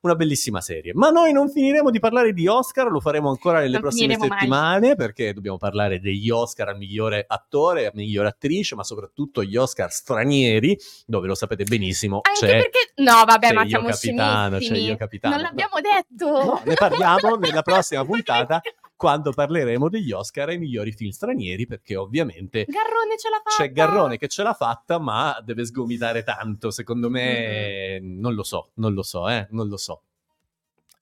una 0.01 0.15
bellissima 0.15 0.61
serie. 0.61 0.93
Ma 0.93 1.09
noi 1.09 1.33
non 1.33 1.49
finiremo 1.49 1.89
di 1.89 1.99
parlare 1.99 2.31
di 2.31 2.47
Oscar, 2.47 2.89
lo 2.89 3.01
faremo 3.01 3.27
ancora 3.29 3.57
nelle 3.59 3.71
Non 3.71 3.81
prossime 3.81 4.13
finiremo 4.13 4.27
mai. 4.29 4.37
settimane 4.39 4.95
perché 4.95 5.33
dobbiamo 5.33 5.57
parlare 5.57 5.99
degli 5.99 6.29
Oscar 6.29 6.69
al 6.69 6.77
migliore 6.77 7.25
attore, 7.27 7.85
a 7.87 7.91
migliore 7.93 8.29
attrice, 8.29 8.75
ma 8.75 8.85
soprattutto 8.85 9.43
gli 9.43 9.57
Oscar 9.57 9.91
stranieri, 9.91 10.77
dove 11.05 11.27
lo 11.27 11.35
sapete 11.35 11.65
benissimo 11.65 12.21
Anche 12.23 12.39
c'è 12.39 12.57
perché... 12.61 12.93
No, 13.03 13.23
vabbè, 13.25 13.47
c'è 13.47 13.53
ma 13.53 13.63
Io 13.65 13.81
Capitano, 13.83 14.57
c'è. 14.59 14.77
Io 14.77 14.95
Capitano. 14.95 15.33
Non 15.35 15.43
No. 15.43 15.49
l'abbiamo 15.49 15.75
detto. 15.81 16.45
No, 16.45 16.61
ne 16.63 16.73
parliamo 16.75 17.35
nella 17.35 17.61
prossima 17.61 18.05
puntata 18.05 18.61
quando 18.99 19.31
parleremo 19.31 19.87
degli 19.87 20.11
Oscar 20.11 20.49
ai 20.49 20.57
migliori 20.57 20.91
film 20.91 21.11
stranieri 21.11 21.65
perché 21.65 21.95
ovviamente 21.95 22.65
Garrone 22.67 23.17
ce 23.17 23.29
l'ha 23.29 23.37
fatta. 23.41 23.63
c'è 23.63 23.71
Garrone 23.71 24.17
che 24.17 24.27
ce 24.27 24.43
l'ha 24.43 24.53
fatta 24.53 24.99
ma 24.99 25.39
deve 25.41 25.63
sgomitare 25.65 26.23
tanto 26.23 26.69
secondo 26.69 27.09
me 27.09 27.99
non 28.01 28.33
lo 28.33 28.43
so 28.43 28.71
non 28.73 28.93
lo 28.93 29.01
so 29.01 29.29
eh 29.29 29.47
non 29.51 29.69
lo 29.69 29.77
so 29.77 30.01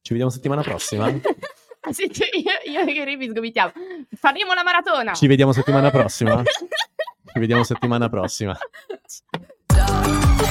ci 0.01 0.09
vediamo 0.11 0.29
settimana 0.31 0.61
prossima 0.61 1.11
Sì, 1.89 2.03
io, 2.03 2.83
io 2.83 3.01
e 3.01 3.05
Ribi 3.05 3.29
sgomitiamo. 3.29 3.71
Faremo 4.15 4.53
la 4.53 4.61
maratona. 4.63 5.13
ci 5.13 5.25
vediamo 5.25 5.53
settimana 5.53 5.89
prossima 5.89 6.43
ci 6.45 7.39
vediamo 7.39 7.63
settimana 7.63 8.09
prossima 8.09 8.55
Ciao. 9.73 10.46